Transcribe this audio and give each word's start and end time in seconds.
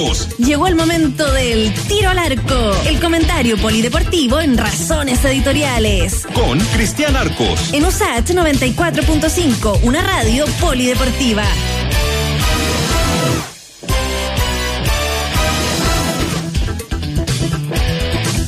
Arcos. 0.00 0.28
Llegó 0.38 0.66
el 0.66 0.74
momento 0.74 1.30
del 1.32 1.72
tiro 1.86 2.10
al 2.10 2.18
arco, 2.18 2.74
el 2.86 3.00
comentario 3.00 3.56
polideportivo 3.58 4.40
en 4.40 4.56
Razones 4.56 5.24
Editoriales. 5.24 6.26
Con 6.34 6.58
Cristian 6.58 7.16
Arcos. 7.16 7.72
En 7.72 7.84
USAT 7.84 8.30
94.5, 8.30 9.80
una 9.82 10.02
radio 10.02 10.46
polideportiva. 10.60 11.44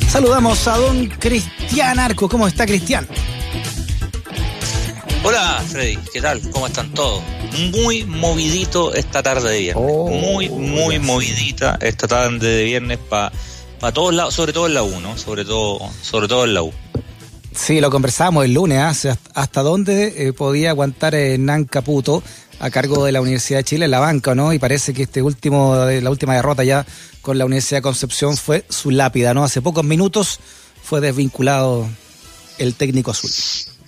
Saludamos 0.07 0.67
a 0.67 0.77
don 0.77 1.07
Cristian 1.07 1.99
Arco. 1.99 2.29
¿Cómo 2.29 2.47
está 2.47 2.65
Cristian? 2.65 3.07
Hola 5.23 5.63
Freddy, 5.67 5.97
¿qué 6.11 6.21
tal? 6.21 6.41
¿Cómo 6.51 6.67
están 6.67 6.93
todos? 6.93 7.23
Muy 7.71 8.05
movidito 8.05 8.93
esta 8.93 9.21
tarde 9.21 9.51
de 9.51 9.59
viernes. 9.59 9.85
Oh, 9.87 10.09
muy, 10.09 10.49
muy 10.49 10.99
movidita 10.99 11.77
esta 11.81 12.07
tarde 12.07 12.39
de 12.39 12.63
viernes 12.63 12.97
para 12.97 13.31
pa 13.79 13.91
todos 13.91 14.13
lados, 14.13 14.33
sobre 14.33 14.53
todo 14.53 14.67
en 14.67 14.73
la 14.73 14.83
U, 14.83 14.99
¿no? 15.01 15.17
Sobre 15.17 15.45
todo, 15.45 15.79
sobre 16.01 16.27
todo 16.27 16.45
en 16.45 16.53
la 16.53 16.63
U. 16.63 16.73
Sí, 17.53 17.79
lo 17.79 17.91
conversábamos 17.91 18.45
el 18.45 18.53
lunes, 18.53 19.05
¿eh? 19.05 19.15
hasta 19.35 19.61
dónde 19.61 20.27
eh, 20.27 20.33
podía 20.33 20.71
aguantar 20.71 21.13
Nan 21.37 21.65
Caputo 21.65 22.23
a 22.59 22.69
cargo 22.71 23.05
de 23.05 23.11
la 23.11 23.21
Universidad 23.21 23.59
de 23.59 23.63
Chile 23.65 23.85
en 23.85 23.91
la 23.91 23.99
banca, 23.99 24.33
¿no? 24.33 24.53
Y 24.53 24.59
parece 24.59 24.93
que 24.93 25.03
este 25.03 25.21
último, 25.21 25.75
la 25.75 26.09
última 26.09 26.33
derrota 26.33 26.63
ya 26.63 26.85
con 27.21 27.37
la 27.37 27.45
Universidad 27.45 27.79
de 27.79 27.83
Concepción 27.83 28.37
fue 28.37 28.65
su 28.69 28.89
lápida, 28.89 29.33
¿no? 29.33 29.43
Hace 29.43 29.61
pocos 29.61 29.83
minutos 29.83 30.39
fue 30.81 31.01
desvinculado 31.01 31.87
el 32.57 32.73
técnico 32.75 33.11
azul. 33.11 33.29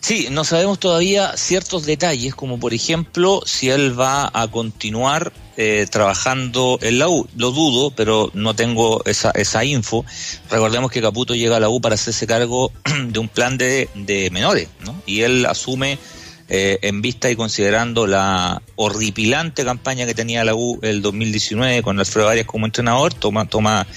Sí, 0.06 0.28
no 0.30 0.44
sabemos 0.44 0.78
todavía 0.78 1.36
ciertos 1.36 1.88
detalles, 1.88 2.36
como 2.36 2.60
por 2.60 2.76
ejemplo 2.76 3.42
si 3.44 3.72
él 3.72 4.00
va 4.00 4.30
a 4.32 4.48
continuar 4.50 5.34
eh, 5.58 5.88
trabajando 5.90 6.78
en 6.84 7.00
la 7.00 7.10
U. 7.10 7.28
Lo 7.36 7.50
dudo, 7.50 7.90
pero 7.90 8.30
no 8.36 8.56
tengo 8.56 9.04
esa, 9.06 9.32
esa 9.32 9.66
info. 9.66 10.06
Recordemos 10.52 10.92
que 10.92 11.02
Caputo 11.02 11.34
llega 11.34 11.58
a 11.58 11.60
la 11.60 11.70
U 11.70 11.82
para 11.82 11.96
hacerse 11.96 12.28
cargo 12.28 12.72
de 13.08 13.18
un 13.18 13.30
plan 13.30 13.58
de, 13.58 13.90
de 13.96 14.30
menores, 14.30 14.68
¿no? 14.86 14.96
Y 15.08 15.22
él 15.22 15.44
asume 15.48 15.98
eh, 16.48 16.78
en 16.84 17.02
vista 17.02 17.32
y 17.32 17.36
considerando 17.36 18.06
la 18.06 18.62
horripilante 18.76 19.66
campaña 19.66 20.06
que 20.06 20.14
tenía 20.14 20.44
la 20.44 20.54
U 20.54 20.80
el 20.84 21.02
2019 21.02 21.82
con 21.82 22.00
Alfredo 22.00 22.30
Arias 22.30 22.46
como 22.46 22.68
entrenador, 22.68 23.14
toma, 23.16 23.46
toma 23.46 23.88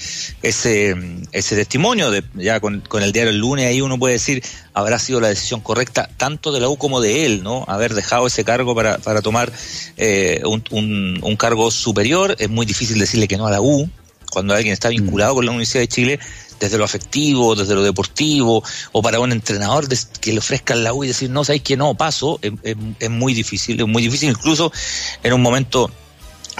ese, 0.41 0.95
ese 1.31 1.55
testimonio, 1.55 2.09
de, 2.09 2.23
ya 2.33 2.59
con, 2.59 2.81
con, 2.81 3.03
el 3.03 3.11
diario 3.11 3.29
el 3.29 3.37
lunes, 3.37 3.67
ahí 3.67 3.81
uno 3.81 3.99
puede 3.99 4.13
decir, 4.13 4.43
habrá 4.73 4.97
sido 4.97 5.21
la 5.21 5.27
decisión 5.27 5.61
correcta 5.61 6.09
tanto 6.17 6.51
de 6.51 6.59
la 6.59 6.69
U 6.69 6.77
como 6.77 7.01
de 7.01 7.25
él, 7.25 7.43
¿no? 7.43 7.65
Haber 7.67 7.93
dejado 7.93 8.25
ese 8.25 8.43
cargo 8.43 8.73
para, 8.73 8.97
para 8.97 9.21
tomar 9.21 9.51
eh, 9.97 10.41
un, 10.45 10.63
un, 10.71 11.19
un 11.21 11.35
cargo 11.35 11.69
superior, 11.69 12.35
es 12.39 12.49
muy 12.49 12.65
difícil 12.65 12.97
decirle 12.97 13.27
que 13.27 13.37
no 13.37 13.45
a 13.45 13.51
la 13.51 13.61
U, 13.61 13.87
cuando 14.29 14.53
alguien 14.53 14.73
está 14.73 14.89
vinculado 14.89 15.35
con 15.35 15.45
la 15.45 15.51
Universidad 15.51 15.81
de 15.81 15.87
Chile, 15.87 16.19
desde 16.59 16.77
lo 16.77 16.83
afectivo, 16.83 17.55
desde 17.55 17.75
lo 17.75 17.83
deportivo, 17.83 18.63
o 18.91 19.01
para 19.01 19.19
un 19.19 19.31
entrenador 19.31 19.87
que 20.19 20.33
le 20.33 20.39
ofrezca 20.39 20.75
la 20.75 20.93
U 20.93 21.03
y 21.03 21.07
decir, 21.07 21.29
no, 21.29 21.43
sabéis 21.43 21.63
que 21.63 21.77
no, 21.77 21.95
paso, 21.95 22.39
es, 22.41 22.51
es, 22.63 22.75
es, 22.99 23.09
muy 23.09 23.33
difícil, 23.33 23.79
es 23.79 23.87
muy 23.87 24.03
difícil. 24.03 24.29
Incluso 24.29 24.71
en 25.23 25.33
un 25.33 25.41
momento 25.41 25.89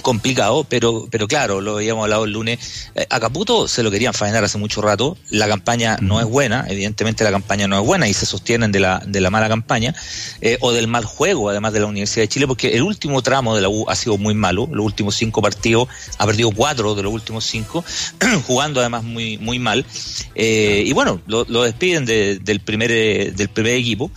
complicado, 0.02 0.64
pero, 0.68 1.06
pero 1.10 1.28
claro, 1.28 1.60
lo 1.60 1.76
habíamos 1.76 2.04
hablado 2.04 2.24
el 2.24 2.32
lunes. 2.32 2.90
A 3.08 3.20
Caputo 3.20 3.68
se 3.68 3.82
lo 3.82 3.90
querían 3.90 4.14
faenar 4.14 4.44
hace 4.44 4.58
mucho 4.58 4.82
rato. 4.82 5.16
La 5.30 5.48
campaña 5.48 5.96
no 6.00 6.20
es 6.20 6.26
buena, 6.26 6.66
evidentemente 6.68 7.24
la 7.24 7.30
campaña 7.30 7.68
no 7.68 7.78
es 7.80 7.86
buena 7.86 8.08
y 8.08 8.14
se 8.14 8.26
sostienen 8.26 8.72
de 8.72 8.80
la, 8.80 9.02
de 9.06 9.20
la 9.20 9.30
mala 9.30 9.48
campaña 9.48 9.94
eh, 10.40 10.58
o 10.60 10.72
del 10.72 10.88
mal 10.88 11.04
juego, 11.04 11.50
además 11.50 11.72
de 11.72 11.80
la 11.80 11.86
Universidad 11.86 12.24
de 12.24 12.28
Chile, 12.28 12.46
porque 12.46 12.76
el 12.76 12.82
último 12.82 13.22
tramo 13.22 13.54
de 13.54 13.62
la 13.62 13.68
U 13.68 13.88
ha 13.88 13.96
sido 13.96 14.16
muy 14.18 14.34
malo. 14.34 14.68
Los 14.70 14.84
últimos 14.84 15.14
cinco 15.14 15.42
partidos 15.42 15.88
ha 16.18 16.26
perdido 16.26 16.50
cuatro 16.50 16.94
de 16.94 17.02
los 17.02 17.12
últimos 17.12 17.44
cinco, 17.44 17.84
jugando 18.46 18.80
además 18.80 19.04
muy, 19.04 19.38
muy 19.38 19.58
mal. 19.58 19.84
Eh, 20.34 20.84
y 20.86 20.92
bueno, 20.92 21.20
lo, 21.26 21.44
lo 21.48 21.62
despiden 21.62 22.04
de, 22.04 22.38
del, 22.38 22.60
primer, 22.60 22.90
del 23.34 23.48
primer 23.48 23.74
equipo. 23.74 24.10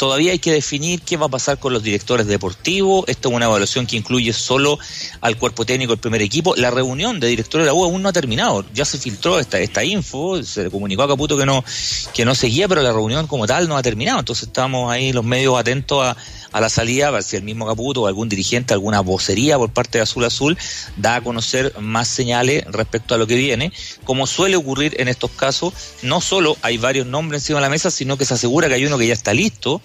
Todavía 0.00 0.32
hay 0.32 0.38
que 0.38 0.50
definir 0.50 1.02
qué 1.02 1.18
va 1.18 1.26
a 1.26 1.28
pasar 1.28 1.58
con 1.58 1.74
los 1.74 1.82
directores 1.82 2.26
deportivos. 2.26 3.04
Esto 3.06 3.28
es 3.28 3.34
una 3.34 3.44
evaluación 3.44 3.86
que 3.86 3.98
incluye 3.98 4.32
solo 4.32 4.78
al 5.20 5.36
cuerpo 5.36 5.66
técnico 5.66 5.92
del 5.92 6.00
primer 6.00 6.22
equipo. 6.22 6.56
La 6.56 6.70
reunión 6.70 7.20
de 7.20 7.26
directores 7.26 7.66
de 7.66 7.70
la 7.70 7.74
U 7.74 7.84
aún 7.84 8.00
no 8.00 8.08
ha 8.08 8.12
terminado. 8.14 8.64
Ya 8.72 8.86
se 8.86 8.96
filtró 8.96 9.38
esta, 9.38 9.58
esta 9.58 9.84
info, 9.84 10.42
se 10.42 10.64
le 10.64 10.70
comunicó 10.70 11.02
a 11.02 11.08
Caputo 11.08 11.36
que 11.36 11.44
no, 11.44 11.62
que 12.14 12.24
no 12.24 12.34
seguía, 12.34 12.66
pero 12.66 12.80
la 12.80 12.94
reunión 12.94 13.26
como 13.26 13.46
tal 13.46 13.68
no 13.68 13.76
ha 13.76 13.82
terminado. 13.82 14.20
Entonces 14.20 14.48
estamos 14.48 14.90
ahí 14.90 15.12
los 15.12 15.22
medios 15.22 15.60
atentos 15.60 16.02
a, 16.02 16.16
a 16.52 16.60
la 16.60 16.68
salida, 16.68 17.08
a 17.08 17.10
ver 17.10 17.22
si 17.22 17.36
el 17.36 17.42
mismo 17.42 17.66
Caputo 17.66 18.02
o 18.02 18.06
algún 18.06 18.28
dirigente, 18.28 18.74
alguna 18.74 19.00
vocería 19.00 19.58
por 19.58 19.70
parte 19.70 19.98
de 19.98 20.02
Azul 20.02 20.24
Azul 20.24 20.58
da 20.96 21.16
a 21.16 21.20
conocer 21.20 21.72
más 21.80 22.08
señales 22.08 22.64
respecto 22.66 23.14
a 23.14 23.18
lo 23.18 23.26
que 23.26 23.36
viene. 23.36 23.72
Como 24.04 24.26
suele 24.26 24.56
ocurrir 24.56 24.96
en 25.00 25.08
estos 25.08 25.30
casos, 25.30 25.72
no 26.02 26.20
solo 26.20 26.56
hay 26.62 26.78
varios 26.78 27.06
nombres 27.06 27.42
encima 27.42 27.58
de 27.58 27.62
la 27.62 27.70
mesa, 27.70 27.90
sino 27.90 28.16
que 28.16 28.24
se 28.24 28.34
asegura 28.34 28.68
que 28.68 28.74
hay 28.74 28.86
uno 28.86 28.98
que 28.98 29.06
ya 29.06 29.14
está 29.14 29.34
listo, 29.34 29.80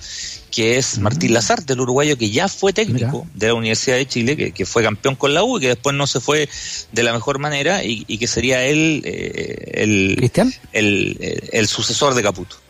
que 0.51 0.77
es 0.77 0.99
Martín 0.99 1.33
Lazarte, 1.33 1.73
el 1.73 1.81
uruguayo 1.81 2.17
que 2.17 2.29
ya 2.29 2.47
fue 2.47 2.71
técnico 2.71 3.25
Mira. 3.25 3.31
de 3.33 3.47
la 3.47 3.53
Universidad 3.53 3.97
de 3.97 4.07
Chile, 4.07 4.37
que, 4.37 4.51
que, 4.51 4.65
fue 4.65 4.83
campeón 4.83 5.15
con 5.15 5.33
la 5.33 5.43
U 5.43 5.57
y 5.57 5.61
que 5.61 5.67
después 5.67 5.95
no 5.95 6.07
se 6.07 6.21
fue 6.21 6.47
de 6.93 7.03
la 7.03 7.11
mejor 7.11 7.39
manera 7.39 7.83
y, 7.83 8.05
y 8.07 8.17
que 8.17 8.27
sería 8.27 8.63
él 8.63 9.01
eh, 9.03 9.71
el, 9.75 10.31
el, 10.71 11.17
el, 11.19 11.49
el 11.51 11.67
sucesor 11.67 12.13
de 12.13 12.23
Caputo. 12.23 12.64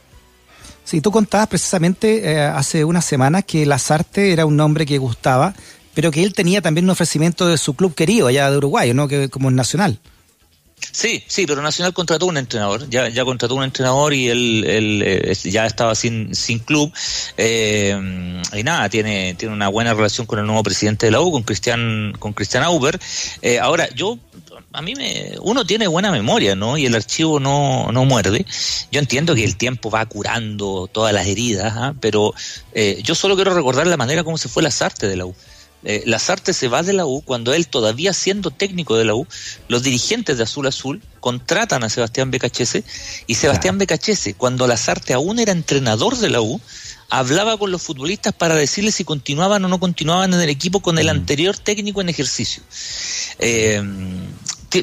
Sí, 0.86 1.02
tú 1.02 1.12
contabas 1.12 1.48
precisamente 1.48 2.32
eh, 2.32 2.42
hace 2.42 2.86
unas 2.86 3.04
semanas 3.04 3.44
que 3.44 3.66
Lazarte 3.66 4.32
era 4.32 4.46
un 4.46 4.56
nombre 4.56 4.86
que 4.86 5.00
gustaba, 5.00 5.54
pero 5.96 6.12
que 6.12 6.24
él 6.24 6.34
tenía 6.34 6.62
también 6.62 6.86
un 6.86 6.92
ofrecimiento 6.92 7.48
de 7.48 7.58
su 7.58 7.74
club 7.74 7.96
querido 7.96 8.28
allá 8.28 8.50
de 8.52 8.58
Uruguay, 8.58 8.94
¿no? 8.94 9.08
Que 9.08 9.28
como 9.30 9.50
el 9.50 9.56
Nacional. 9.56 10.00
Sí, 10.92 11.24
sí, 11.28 11.46
pero 11.48 11.62
Nacional 11.62 11.94
contrató 11.94 12.26
un 12.26 12.38
entrenador, 12.38 12.90
ya, 12.90 13.10
ya 13.10 13.26
contrató 13.26 13.56
un 13.56 13.64
entrenador 13.64 14.14
y 14.14 14.30
él, 14.30 14.64
él 14.66 15.04
eh, 15.06 15.34
ya 15.46 15.66
estaba 15.66 15.96
sin, 15.96 16.36
sin 16.36 16.60
club. 16.60 16.92
Eh, 17.38 18.42
y 18.54 18.64
nada, 18.64 18.90
tiene, 18.90 19.36
tiene 19.36 19.54
una 19.54 19.70
buena 19.70 19.94
relación 19.94 20.28
con 20.28 20.40
el 20.40 20.46
nuevo 20.46 20.64
presidente 20.64 21.08
de 21.08 21.12
la 21.12 21.22
U, 21.22 21.32
con 21.32 21.44
Cristian, 21.44 22.14
con 22.20 22.34
Cristian 22.34 22.64
Auber. 22.64 23.00
Eh, 23.42 23.60
ahora, 23.60 23.90
yo, 23.96 24.20
a 24.76 24.82
mí 24.82 24.94
me, 24.96 25.34
uno 25.42 25.66
tiene 25.66 25.88
buena 25.88 26.12
memoria, 26.12 26.56
¿no? 26.56 26.78
Y 26.78 26.86
el 26.86 26.96
archivo 26.96 27.40
no, 27.40 27.92
no 27.92 28.06
muerde. 28.06 28.46
Yo 28.92 29.00
entiendo 29.00 29.34
que 29.34 29.44
el 29.44 29.56
tiempo 29.56 29.90
va 29.90 30.06
curando 30.06 30.88
todas 30.92 31.14
las 31.14 31.28
heridas, 31.28 31.74
¿eh? 31.76 31.98
pero 32.00 32.34
yo 33.04 33.16
solo 33.16 33.36
quiero 33.36 33.54
recordar 33.54 33.88
la 33.88 33.98
manera 33.98 34.24
como 34.24 34.38
se 34.38 34.50
fue 34.50 34.64
las 34.64 34.82
artes 34.82 35.10
de 35.10 35.16
la 35.16 35.26
U 35.26 35.36
eh, 35.86 36.02
Lazarte 36.08 36.52
se 36.54 36.68
va 36.68 36.82
de 36.82 36.94
la 36.94 37.06
U 37.06 37.22
cuando 37.22 37.54
él, 37.54 37.68
todavía 37.68 38.12
siendo 38.12 38.50
técnico 38.50 38.98
de 38.98 39.06
la 39.06 39.14
U, 39.14 39.28
los 39.68 39.84
dirigentes 39.84 40.38
de 40.38 40.44
Azul 40.44 40.66
Azul 40.66 41.02
contratan 41.20 41.84
a 41.84 41.90
Sebastián 41.90 42.32
Becachese 42.32 42.84
y 43.28 43.36
Sebastián 43.36 43.78
Becachese, 43.78 44.34
cuando 44.34 44.66
Lazarte 44.66 45.14
aún 45.14 45.38
era 45.38 45.52
entrenador 45.52 46.18
de 46.18 46.32
la 46.32 46.42
U, 46.42 46.60
hablaba 47.10 47.58
con 47.58 47.70
los 47.70 47.84
futbolistas 47.84 48.34
para 48.34 48.56
decirles 48.56 48.96
si 48.96 49.04
continuaban 49.04 49.64
o 49.64 49.68
no 49.68 49.80
continuaban 49.80 50.34
en 50.34 50.42
el 50.42 50.50
equipo 50.50 50.80
con 50.80 50.98
el 50.98 51.08
anterior 51.08 51.56
técnico 51.56 52.02
en 52.02 52.10
ejercicio. 52.10 52.64
Eh, 53.38 53.82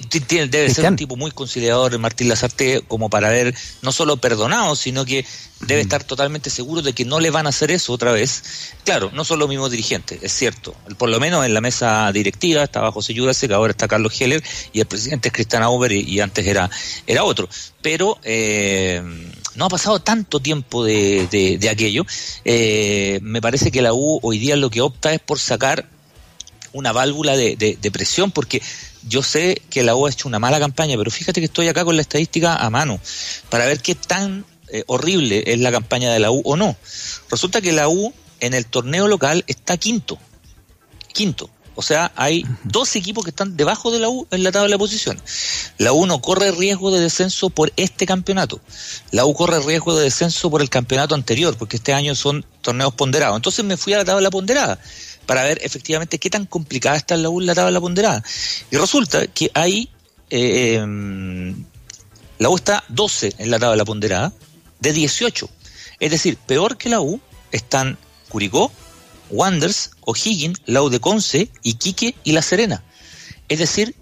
debe 0.00 0.72
ser 0.72 0.91
un 0.91 0.97
tipo 0.97 1.16
muy 1.16 1.30
conciliador 1.30 1.98
Martín 1.98 2.28
Lazarte 2.28 2.82
como 2.86 3.10
para 3.10 3.28
haber 3.28 3.54
no 3.82 3.92
solo 3.92 4.16
perdonado, 4.16 4.76
sino 4.76 5.04
que 5.04 5.25
debe 5.60 5.80
estar 5.80 6.04
totalmente 6.04 6.50
seguro 6.50 6.82
de 6.82 6.92
que 6.92 7.04
no 7.04 7.20
le 7.20 7.30
van 7.30 7.47
a 7.47 7.50
hacer 7.50 7.70
eso 7.70 7.92
otra 7.92 8.12
vez. 8.12 8.42
Claro, 8.84 9.10
no 9.12 9.25
son 9.25 9.38
los 9.38 9.48
mismos 9.48 9.70
dirigentes, 9.70 10.19
es 10.22 10.32
cierto. 10.32 10.75
Por 10.98 11.08
lo 11.08 11.20
menos 11.20 11.44
en 11.47 11.54
la 11.54 11.60
mesa 11.60 12.10
directiva 12.12 12.62
estaba 12.62 12.92
José 12.92 13.14
que 13.14 13.54
ahora 13.54 13.70
está 13.70 13.88
Carlos 13.88 14.20
Heller, 14.20 14.42
y 14.72 14.80
el 14.80 14.86
presidente 14.86 15.28
es 15.28 15.34
Cristian 15.34 15.62
Auber, 15.62 15.92
y, 15.92 16.00
y, 16.00 16.20
antes 16.20 16.47
era, 16.47 16.70
era 17.06 17.24
otro. 17.24 17.48
Pero 17.80 18.19
eh, 18.22 19.03
no 19.54 19.66
ha 19.66 19.69
pasado 19.69 20.00
tanto 20.00 20.41
tiempo 20.41 20.84
de, 20.84 21.26
de, 21.30 21.59
de 21.59 21.69
aquello. 21.69 22.04
Eh, 22.44 23.20
me 23.22 23.41
parece 23.41 23.70
que 23.70 23.82
la 23.82 23.92
U 23.92 24.20
hoy 24.22 24.38
día 24.38 24.56
lo 24.56 24.70
que 24.70 24.80
opta 24.80 25.12
es 25.12 25.20
por 25.20 25.38
sacar 25.38 25.88
una 26.72 26.92
válvula 26.92 27.36
de, 27.36 27.56
de, 27.56 27.76
de 27.80 27.91
presión, 27.91 28.30
porque 28.30 28.62
yo 29.09 29.22
sé 29.22 29.60
que 29.71 29.83
la 29.83 29.95
U 29.97 30.07
ha 30.07 30.10
hecho 30.10 30.28
una 30.28 30.39
mala 30.39 30.59
campaña, 30.60 30.97
pero 30.97 31.10
fíjate 31.10 31.41
que 31.41 31.47
estoy 31.47 31.69
acá 31.69 31.84
con 31.84 31.97
la 31.97 32.03
estadística 32.03 32.57
a 32.57 32.71
mano 32.71 33.01
para 33.51 33.66
ver 33.66 33.81
qué 33.81 33.95
tan 33.95 34.45
eh, 34.69 34.84
horrible 34.87 35.45
es 35.47 35.59
la 35.60 35.71
campaña 35.71 36.13
de 36.13 36.19
la 36.19 36.31
U 36.31 36.43
o 36.45 36.57
no. 36.57 36.77
Resulta 37.31 37.60
que 37.60 37.72
la 37.72 37.89
U 37.89 38.13
en 38.41 38.54
el 38.54 38.66
torneo 38.66 39.09
local 39.09 39.45
está 39.47 39.77
quinto. 39.77 40.19
Quinto. 41.13 41.51
O 41.75 41.83
sea, 41.83 42.13
hay 42.16 42.45
dos 42.65 42.95
equipos 42.97 43.25
que 43.25 43.31
están 43.31 43.57
debajo 43.57 43.91
de 43.91 43.99
la 43.99 44.10
U 44.10 44.27
en 44.31 44.45
la 44.45 44.53
tabla 44.53 44.69
de 44.69 44.78
posiciones. 44.78 45.22
La 45.78 45.93
U 45.93 46.07
no 46.07 46.21
corre 46.21 46.51
riesgo 46.53 46.91
de 46.91 47.01
descenso 47.01 47.49
por 47.49 47.72
este 47.77 48.04
campeonato. 48.04 48.60
La 49.10 49.25
U 49.25 49.33
corre 49.33 49.60
riesgo 49.60 49.97
de 49.97 50.04
descenso 50.04 50.51
por 50.51 50.60
el 50.60 50.69
campeonato 50.69 51.15
anterior, 51.15 51.57
porque 51.57 51.77
este 51.77 51.95
año 51.95 52.15
son 52.15 52.45
torneos 52.60 52.93
ponderados. 52.95 53.37
Entonces 53.37 53.65
me 53.65 53.78
fui 53.78 53.95
a 53.95 53.99
la 53.99 54.04
tabla 54.04 54.31
ponderada 54.31 54.78
para 55.27 55.45
ver 55.45 55.60
efectivamente 55.63 56.19
qué 56.19 56.30
tan 56.30 56.47
complicada 56.47 56.97
está 56.97 57.16
la 57.16 57.30
U 57.30 57.41
la 57.41 57.54
tabla 57.54 57.80
ponderada. 57.80 58.22
Y 58.71 58.77
resulta 58.77 59.27
que 59.27 59.51
hay, 59.54 59.91
eh, 60.30 60.80
la 62.39 62.48
U 62.48 62.57
está 62.57 62.84
12 62.89 63.34
en 63.39 63.51
la 63.51 63.59
tabla 63.59 63.84
ponderada, 63.84 64.33
de 64.80 64.92
18. 64.92 65.48
Es 66.01 66.10
decir, 66.10 66.36
peor 66.36 66.77
que 66.77 66.89
la 66.89 67.01
U 67.01 67.21
están 67.53 67.97
Curicó, 68.28 68.72
Wanders, 69.30 69.92
O'Higgins, 70.01 70.60
la 70.66 70.83
U 70.83 70.91
de 70.91 71.01
Conce, 71.01 71.48
Iquique 71.63 72.15
y 72.25 72.33
La 72.33 72.42
Serena. 72.42 72.83
Es 73.48 73.59
decir, 73.59 73.95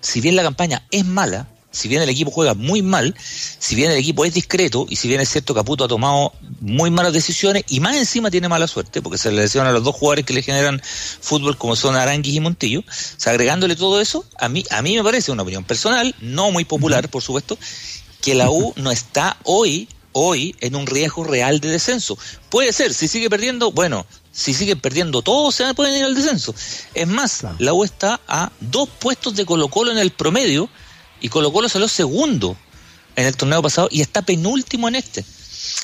si 0.00 0.20
bien 0.20 0.36
la 0.36 0.42
campaña 0.42 0.86
es 0.90 1.04
mala, 1.04 1.48
si 1.74 1.88
bien 1.88 2.00
el 2.00 2.08
equipo 2.08 2.30
juega 2.30 2.54
muy 2.54 2.82
mal, 2.82 3.14
si 3.58 3.74
bien 3.74 3.90
el 3.90 3.98
equipo 3.98 4.24
es 4.24 4.32
discreto 4.32 4.86
y 4.88 4.96
si 4.96 5.08
bien 5.08 5.20
es 5.20 5.28
cierto 5.28 5.52
que 5.52 5.60
Caputo 5.60 5.84
ha 5.84 5.88
tomado 5.88 6.32
muy 6.60 6.90
malas 6.90 7.12
decisiones 7.12 7.64
y 7.68 7.80
más 7.80 7.96
encima 7.96 8.30
tiene 8.30 8.48
mala 8.48 8.68
suerte 8.68 9.02
porque 9.02 9.18
se 9.18 9.30
le 9.30 9.42
lesionan 9.42 9.70
a 9.70 9.72
los 9.74 9.82
dos 9.82 9.94
jugadores 9.96 10.24
que 10.24 10.32
le 10.32 10.42
generan 10.42 10.80
fútbol 10.84 11.58
como 11.58 11.74
son 11.74 11.96
Aranguis 11.96 12.36
y 12.36 12.40
Montillo, 12.40 12.80
o 12.80 12.84
sea, 13.16 13.32
agregándole 13.32 13.74
todo 13.74 14.00
eso, 14.00 14.24
a 14.38 14.48
mí, 14.48 14.64
a 14.70 14.82
mí 14.82 14.96
me 14.96 15.02
parece 15.02 15.32
una 15.32 15.42
opinión 15.42 15.64
personal, 15.64 16.14
no 16.20 16.52
muy 16.52 16.64
popular 16.64 17.08
por 17.08 17.22
supuesto, 17.22 17.58
que 18.20 18.34
la 18.34 18.50
U 18.50 18.72
no 18.76 18.90
está 18.90 19.36
hoy 19.42 19.88
hoy 20.12 20.54
en 20.60 20.76
un 20.76 20.86
riesgo 20.86 21.24
real 21.24 21.58
de 21.58 21.68
descenso. 21.70 22.16
Puede 22.48 22.72
ser, 22.72 22.94
si 22.94 23.08
sigue 23.08 23.28
perdiendo, 23.28 23.72
bueno, 23.72 24.06
si 24.30 24.54
sigue 24.54 24.76
perdiendo 24.76 25.22
todos 25.22 25.56
se 25.56 25.74
pueden 25.74 25.96
ir 25.96 26.04
al 26.04 26.14
descenso. 26.14 26.54
Es 26.94 27.06
más, 27.06 27.44
la 27.58 27.74
U 27.74 27.84
está 27.84 28.20
a 28.28 28.50
dos 28.60 28.88
puestos 28.88 29.34
de 29.34 29.44
Colo 29.44 29.68
Colo 29.68 29.90
en 29.90 29.98
el 29.98 30.12
promedio 30.12 30.70
y 31.24 31.30
Colo 31.30 31.50
Colo 31.50 31.70
salió 31.70 31.88
segundo 31.88 32.54
en 33.16 33.24
el 33.24 33.34
torneo 33.34 33.62
pasado 33.62 33.88
y 33.90 34.02
está 34.02 34.20
penúltimo 34.20 34.88
en 34.88 34.96
este. 34.96 35.24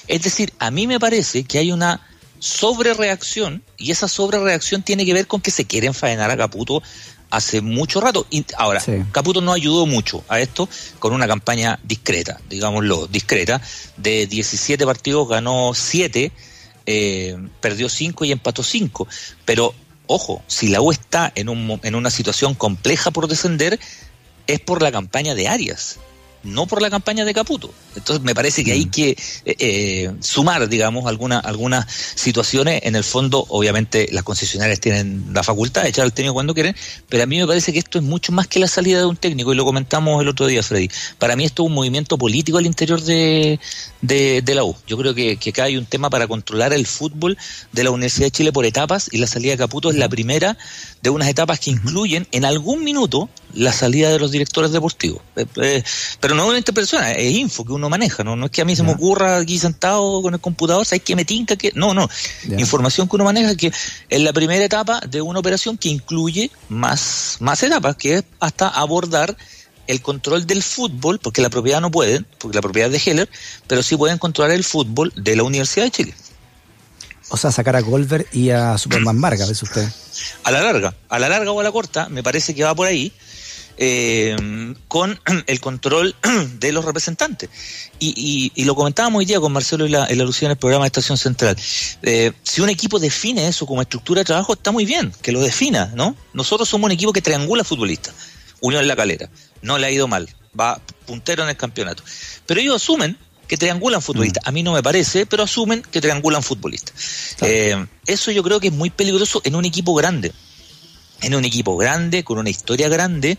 Es 0.07 0.21
decir, 0.21 0.53
a 0.59 0.71
mí 0.71 0.87
me 0.87 1.01
parece 1.01 1.45
que 1.45 1.57
hay 1.57 1.73
una 1.73 2.07
sobrereacción 2.41 3.63
y 3.79 3.91
esa 3.91 4.07
sobrereacción 4.07 4.83
tiene 4.83 5.07
que 5.07 5.15
ver 5.15 5.27
con 5.27 5.41
que 5.41 5.51
se 5.51 5.65
quieren 5.65 5.95
faenar 5.95 6.31
a 6.31 6.37
Caputo 6.37 6.83
hace 7.31 7.63
mucho 7.63 8.03
rato. 8.03 8.27
Y 8.29 8.45
ahora, 8.59 8.83
Caputo 9.13 9.41
no 9.41 9.55
ayudó 9.55 9.87
mucho 9.87 10.23
a 10.29 10.41
esto 10.41 10.69
con 10.99 11.15
una 11.15 11.27
campaña 11.27 11.81
discreta, 11.85 12.39
digámoslo, 12.51 13.07
discreta. 13.07 13.63
De 13.97 14.27
17 14.27 14.85
partidos 14.85 15.27
ganó 15.27 15.73
7, 15.75 16.33
eh, 16.85 17.49
perdió 17.63 17.89
5 17.89 18.27
y 18.27 18.33
empató 18.33 18.63
5. 18.63 19.09
Pero, 19.47 19.75
ojo, 20.07 20.43
si 20.49 20.69
la 20.69 20.83
U 20.83 20.93
está 20.93 21.33
en, 21.35 21.49
un, 21.49 21.81
en 21.83 21.95
una 21.95 22.11
situación 22.11 22.55
compleja 22.55 23.11
por 23.11 23.27
descender, 23.27 23.81
es 24.52 24.61
por 24.61 24.82
la 24.82 24.93
campaña 24.93 25.35
de 25.35 25.49
Arias 25.49 25.99
no 26.43 26.67
por 26.67 26.81
la 26.81 26.91
campaña 26.91 27.25
de 27.25 27.35
Caputo. 27.35 27.73
Entonces 27.97 28.25
me 28.25 28.35
parece 28.35 28.64
que 28.64 28.73
hay 28.73 28.87
mm. 28.87 28.91
que 28.91 29.11
eh, 29.11 29.56
eh, 29.58 30.12
sumar, 30.20 30.69
digamos, 30.69 31.06
algunas 31.06 31.44
algunas 31.44 31.87
situaciones. 32.14 32.81
En 32.85 32.97
el 32.97 33.05
fondo, 33.05 33.44
obviamente, 33.49 34.08
las 34.12 34.23
concesionarias 34.23 34.81
tienen 34.81 35.26
la 35.32 35.43
facultad 35.43 35.82
de 35.82 35.91
echar 35.91 36.05
al 36.05 36.12
técnico 36.12 36.35
cuando 36.35 36.55
quieren, 36.55 36.75
pero 37.08 37.23
a 37.23 37.26
mí 37.26 37.38
me 37.38 37.47
parece 37.47 37.73
que 37.73 37.79
esto 37.79 37.99
es 37.99 38.05
mucho 38.05 38.32
más 38.32 38.47
que 38.47 38.58
la 38.58 38.69
salida 38.69 39.00
de 39.00 39.06
un 39.06 39.17
técnico, 39.17 39.52
y 39.52 39.56
lo 39.56 39.64
comentamos 39.64 40.20
el 40.20 40.29
otro 40.29 40.47
día, 40.47 40.62
Freddy. 40.62 40.91
Para 41.19 41.37
mí 41.37 41.44
esto 41.44 41.64
es 41.64 41.69
un 41.69 41.75
movimiento 41.75 42.17
político 42.17 42.58
al 42.58 42.67
interior 42.67 43.03
de, 43.03 43.58
de, 44.00 44.55
la 44.55 44.64
U. 44.64 44.75
Yo 44.87 44.96
creo 44.96 45.14
que, 45.14 45.37
que 45.37 45.50
acá 45.50 45.64
hay 45.64 45.76
un 45.76 45.87
tema 45.87 46.11
para 46.11 46.26
controlar 46.26 46.73
el 46.73 46.87
fútbol 46.87 47.37
de 47.73 47.85
la 47.85 47.91
Universidad 47.91 48.26
de 48.26 48.31
Chile 48.31 48.53
por 48.53 48.64
etapas, 48.64 49.08
y 49.12 49.19
la 49.19 49.26
salida 49.26 49.53
de 49.53 49.58
Caputo 49.58 49.91
es 49.91 49.96
la 49.96 50.08
primera 50.08 50.56
de 51.02 51.11
unas 51.11 51.29
etapas 51.29 51.61
que 51.61 51.70
incluyen 51.70 52.26
en 52.32 52.44
algún 52.44 52.85
minuto 52.85 53.29
la 53.55 53.73
salida 53.73 54.11
de 54.11 54.19
los 54.19 54.31
directores 54.31 54.70
deportivos. 54.70 55.23
Eh, 55.37 55.82
pero 56.20 56.35
no 56.35 56.43
es 56.44 56.49
una 56.49 56.58
interpretación, 56.58 57.02
es 57.05 57.35
info 57.35 57.64
que 57.64 57.73
uno 57.73 57.88
maneja, 57.88 58.23
¿no? 58.23 58.37
No 58.37 58.47
es 58.47 58.52
que 58.52 58.62
a 58.62 58.64
mí 58.64 58.76
se 58.76 58.82
me 58.82 58.93
ocurra 58.93 59.38
aquí 59.38 59.58
sentado 59.58 60.23
con 60.23 60.35
el 60.35 60.41
computador, 60.41 60.85
¿sabes 60.85 61.02
que 61.02 61.17
me 61.17 61.25
tinca 61.25 61.56
que.? 61.56 61.73
No, 61.75 61.94
no. 61.94 62.08
Información 62.58 63.08
que 63.08 63.17
uno 63.17 63.25
maneja 63.25 63.55
que 63.56 63.73
es 64.08 64.20
la 64.20 64.32
primera 64.32 64.64
etapa 64.64 65.00
de 65.08 65.20
una 65.20 65.41
operación 65.41 65.79
que 65.79 65.88
incluye 65.88 66.50
más, 66.69 67.38
más 67.41 67.62
etapas, 67.62 67.96
que 67.96 68.17
es 68.17 68.25
hasta 68.38 68.69
abordar 68.69 69.37
el 69.87 70.03
control 70.03 70.46
del 70.46 70.62
fútbol, 70.62 71.19
porque 71.19 71.43
la 71.43 71.50
propiedad 71.50 71.81
no 71.81 71.91
pueden, 71.91 72.26
porque 72.38 72.55
la 72.55 72.62
propiedad 72.62 72.94
es 72.94 73.05
de 73.05 73.11
Heller, 73.11 73.29
pero 73.67 73.82
sí 73.82 73.96
pueden 73.96 74.19
controlar 74.19 74.55
el 74.55 74.62
fútbol 74.62 75.12
de 75.17 75.35
la 75.35 75.43
Universidad 75.43 75.87
de 75.87 75.91
Chile. 75.91 76.14
O 77.31 77.37
sea, 77.37 77.50
sacar 77.50 77.77
a 77.77 77.81
Golver 77.81 78.27
y 78.32 78.50
a 78.50 78.77
Superman 78.77 79.21
Vargas, 79.23 79.49
¿ves 79.49 79.62
usted? 79.62 79.88
A 80.44 80.50
la 80.50 80.61
larga, 80.61 80.94
a 81.09 81.19
la 81.19 81.29
larga 81.29 81.53
o 81.53 81.61
a 81.61 81.62
la 81.62 81.73
corta, 81.73 82.09
me 82.09 82.23
parece 82.23 82.55
que 82.55 82.65
va 82.65 82.75
por 82.75 82.87
ahí 82.87 83.12
eh, 83.82 84.37
con 84.88 85.19
el 85.47 85.61
control 85.61 86.15
de 86.59 86.73
los 86.73 86.85
representantes. 86.85 87.49
Y, 87.99 88.53
lo 88.65 88.75
comentábamos 88.75 89.21
hoy 89.21 89.25
día 89.25 89.41
con 89.41 89.53
Marcelo 89.53 89.87
y 89.87 89.88
la, 89.88 90.06
en 90.06 90.19
la 90.19 90.25
alusión 90.25 90.50
en 90.50 90.53
el 90.53 90.59
programa 90.59 90.85
de 90.85 90.88
Estación 90.88 91.17
Central. 91.17 91.56
Eh, 92.03 92.32
si 92.43 92.61
un 92.61 92.69
equipo 92.69 92.99
define 92.99 93.49
eso 93.49 93.67
como 93.67 93.81
estructura 93.81 94.21
de 94.21 94.27
trabajo, 94.27 94.53
está 94.53 94.71
muy 94.71 94.85
bien, 94.85 95.12
que 95.23 95.32
lo 95.32 95.41
defina, 95.41 95.93
¿no? 95.94 96.15
Nosotros 96.35 96.69
somos 96.69 96.87
un 96.87 96.93
equipo 96.93 97.12
que 97.12 97.23
triangula 97.23 97.65
futbolistas. 97.65 98.15
Unión 98.61 98.87
La 98.87 98.97
Calera. 98.97 99.31
No 99.62 99.79
le 99.79 99.87
ha 99.87 99.91
ido 99.91 100.06
mal. 100.06 100.29
Va 100.59 100.79
puntero 101.06 101.43
en 101.44 101.49
el 101.49 101.56
campeonato. 101.56 102.03
Pero 102.44 102.61
ellos 102.61 102.77
asumen 102.77 103.17
que 103.50 103.56
triangulan 103.56 104.00
futbolistas. 104.00 104.44
Mm. 104.44 104.49
A 104.49 104.52
mí 104.52 104.62
no 104.62 104.73
me 104.73 104.81
parece, 104.81 105.26
pero 105.26 105.43
asumen 105.43 105.82
que 105.82 106.00
triangulan 106.00 106.41
futbolistas. 106.41 106.94
Eh, 107.41 107.85
eso 108.06 108.31
yo 108.31 108.44
creo 108.44 108.61
que 108.61 108.69
es 108.69 108.73
muy 108.73 108.91
peligroso 108.91 109.43
en 109.44 109.56
un 109.56 109.64
equipo 109.64 109.93
grande 109.93 110.32
en 111.23 111.35
un 111.35 111.44
equipo 111.44 111.76
grande, 111.76 112.25
con 112.25 112.38
una 112.38 112.49
historia 112.49 112.88
grande, 112.88 113.37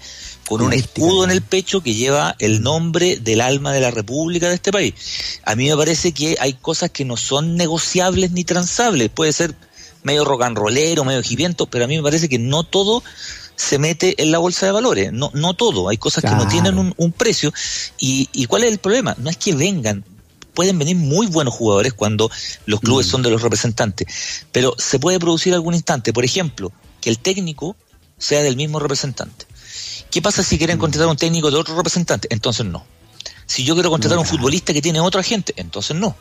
con 0.47 0.61
un 0.61 0.71
escudo 0.71 1.23
en 1.23 1.31
el 1.31 1.41
pecho 1.41 1.81
que 1.81 1.95
lleva 1.95 2.35
el 2.37 2.61
nombre 2.61 3.17
del 3.17 3.41
alma 3.41 3.73
de 3.73 3.79
la 3.79 3.89
República 3.89 4.49
de 4.49 4.55
este 4.55 4.71
país. 4.71 4.93
A 5.45 5.55
mí 5.55 5.67
me 5.67 5.75
parece 5.75 6.11
que 6.11 6.35
hay 6.39 6.53
cosas 6.53 6.91
que 6.91 7.05
no 7.05 7.17
son 7.17 7.55
negociables 7.55 8.33
ni 8.33 8.43
transables. 8.43 9.09
Puede 9.09 9.33
ser 9.33 9.55
medio 10.03 10.25
rocanrolero, 10.25 11.03
medio 11.03 11.23
jiviento, 11.23 11.65
pero 11.65 11.85
a 11.85 11.87
mí 11.87 11.97
me 11.97 12.03
parece 12.03 12.29
que 12.29 12.37
no 12.37 12.63
todo 12.63 13.03
se 13.61 13.77
mete 13.77 14.19
en 14.21 14.31
la 14.31 14.39
bolsa 14.39 14.65
de 14.65 14.71
valores. 14.71 15.13
No, 15.13 15.29
no 15.35 15.53
todo. 15.53 15.87
Hay 15.87 15.97
cosas 15.97 16.23
que 16.23 16.31
no 16.31 16.47
tienen 16.47 16.93
un, 16.97 17.11
precio. 17.11 17.53
Y, 17.99 18.27
y, 18.33 18.47
cuál 18.47 18.63
es 18.63 18.71
el 18.71 18.79
problema? 18.79 19.15
No 19.19 19.29
es 19.29 19.37
que 19.37 19.53
vengan. 19.53 20.03
Pueden 20.55 20.79
venir 20.79 20.95
muy 20.95 21.27
buenos 21.27 21.53
jugadores 21.53 21.93
cuando 21.93 22.31
los 22.65 22.79
clubes 22.79 23.05
mm. 23.05 23.09
son 23.09 23.21
de 23.21 23.29
los 23.29 23.41
representantes. 23.43 24.07
Pero 24.51 24.73
se 24.79 24.97
puede 24.97 25.19
producir 25.19 25.53
algún 25.53 25.75
instante. 25.75 26.11
Por 26.11 26.25
ejemplo, 26.25 26.71
que 26.99 27.11
el 27.11 27.19
técnico 27.19 27.75
sea 28.17 28.41
del 28.41 28.55
mismo 28.55 28.79
representante. 28.79 29.45
¿Qué 30.09 30.23
pasa 30.23 30.41
si 30.41 30.57
quieren 30.57 30.79
contratar 30.79 31.07
un 31.07 31.15
técnico 31.15 31.51
de 31.51 31.57
otro 31.57 31.75
representante? 31.75 32.27
Entonces 32.31 32.65
no. 32.65 32.83
Si 33.45 33.63
yo 33.63 33.75
quiero 33.75 33.91
contratar 33.91 34.17
a 34.17 34.21
un 34.21 34.27
futbolista 34.27 34.73
que 34.73 34.81
tiene 34.81 34.99
otra 34.99 35.21
gente, 35.21 35.53
entonces 35.55 35.95
no. 35.95 36.15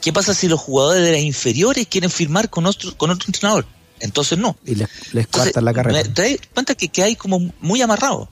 ¿Qué 0.00 0.12
pasa 0.12 0.34
si 0.34 0.48
los 0.48 0.60
jugadores 0.60 1.04
de 1.04 1.12
las 1.12 1.20
inferiores 1.20 1.86
quieren 1.86 2.10
firmar 2.10 2.50
con 2.50 2.66
otro, 2.66 2.96
con 2.96 3.10
otro 3.10 3.28
entrenador? 3.28 3.66
Entonces 4.02 4.38
no. 4.38 4.56
Y 4.66 4.74
les, 4.74 4.88
les 5.12 5.26
la 5.54 5.72
carrera. 5.72 6.02
¿Te 6.02 6.30
das 6.30 6.40
cuenta 6.52 6.74
que, 6.74 6.88
que, 6.88 7.02
hay 7.02 7.16
como 7.16 7.52
muy 7.60 7.80
amarrado? 7.80 8.28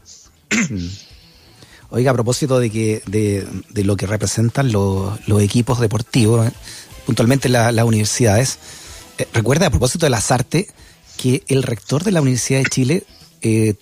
Mm. 0.69 0.89
Oiga, 1.91 2.11
a 2.11 2.15
propósito 2.15 2.61
de 2.61 2.71
que 2.71 3.03
de, 3.07 3.47
de 3.71 3.85
lo 3.85 3.97
que 3.97 4.07
representan 4.07 4.71
los, 4.73 5.27
los 5.29 5.43
equipos 5.43 5.81
deportivos, 5.81 6.47
eh, 6.47 6.53
puntualmente 7.07 7.49
las 7.49 7.85
universidades, 7.85 8.59
eh, 9.19 9.27
recuerda 9.33 9.67
a 9.67 9.71
propósito 9.71 10.07
de 10.07 10.11
las 10.11 10.31
artes, 10.31 10.67
que 11.17 11.43
el 11.49 11.63
rector 11.63 12.05
de 12.05 12.13
la 12.13 12.23
Universidad 12.23 12.61
de 12.61 12.71
Chile 12.71 13.05
eh, 13.43 13.75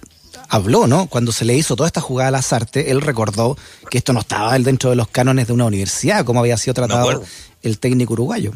habló, 0.49 0.87
¿no? 0.87 1.07
Cuando 1.07 1.33
se 1.33 1.45
le 1.45 1.55
hizo 1.55 1.77
toda 1.77 1.87
esta 1.87 2.01
jugada 2.01 2.29
a 2.29 2.33
las 2.33 2.53
artes, 2.53 2.89
él 2.89 3.01
recordó 3.01 3.57
que 3.91 3.99
esto 3.99 4.13
no 4.13 4.21
estaba 4.21 4.59
dentro 4.59 4.91
de 4.91 4.97
los 4.97 5.09
cánones 5.09 5.47
de 5.47 5.53
una 5.53 5.67
universidad, 5.67 6.25
como 6.25 6.41
había 6.41 6.57
sido 6.57 6.75
tratado 6.75 7.23
el 7.63 7.79
técnico 7.79 8.15
uruguayo. 8.15 8.53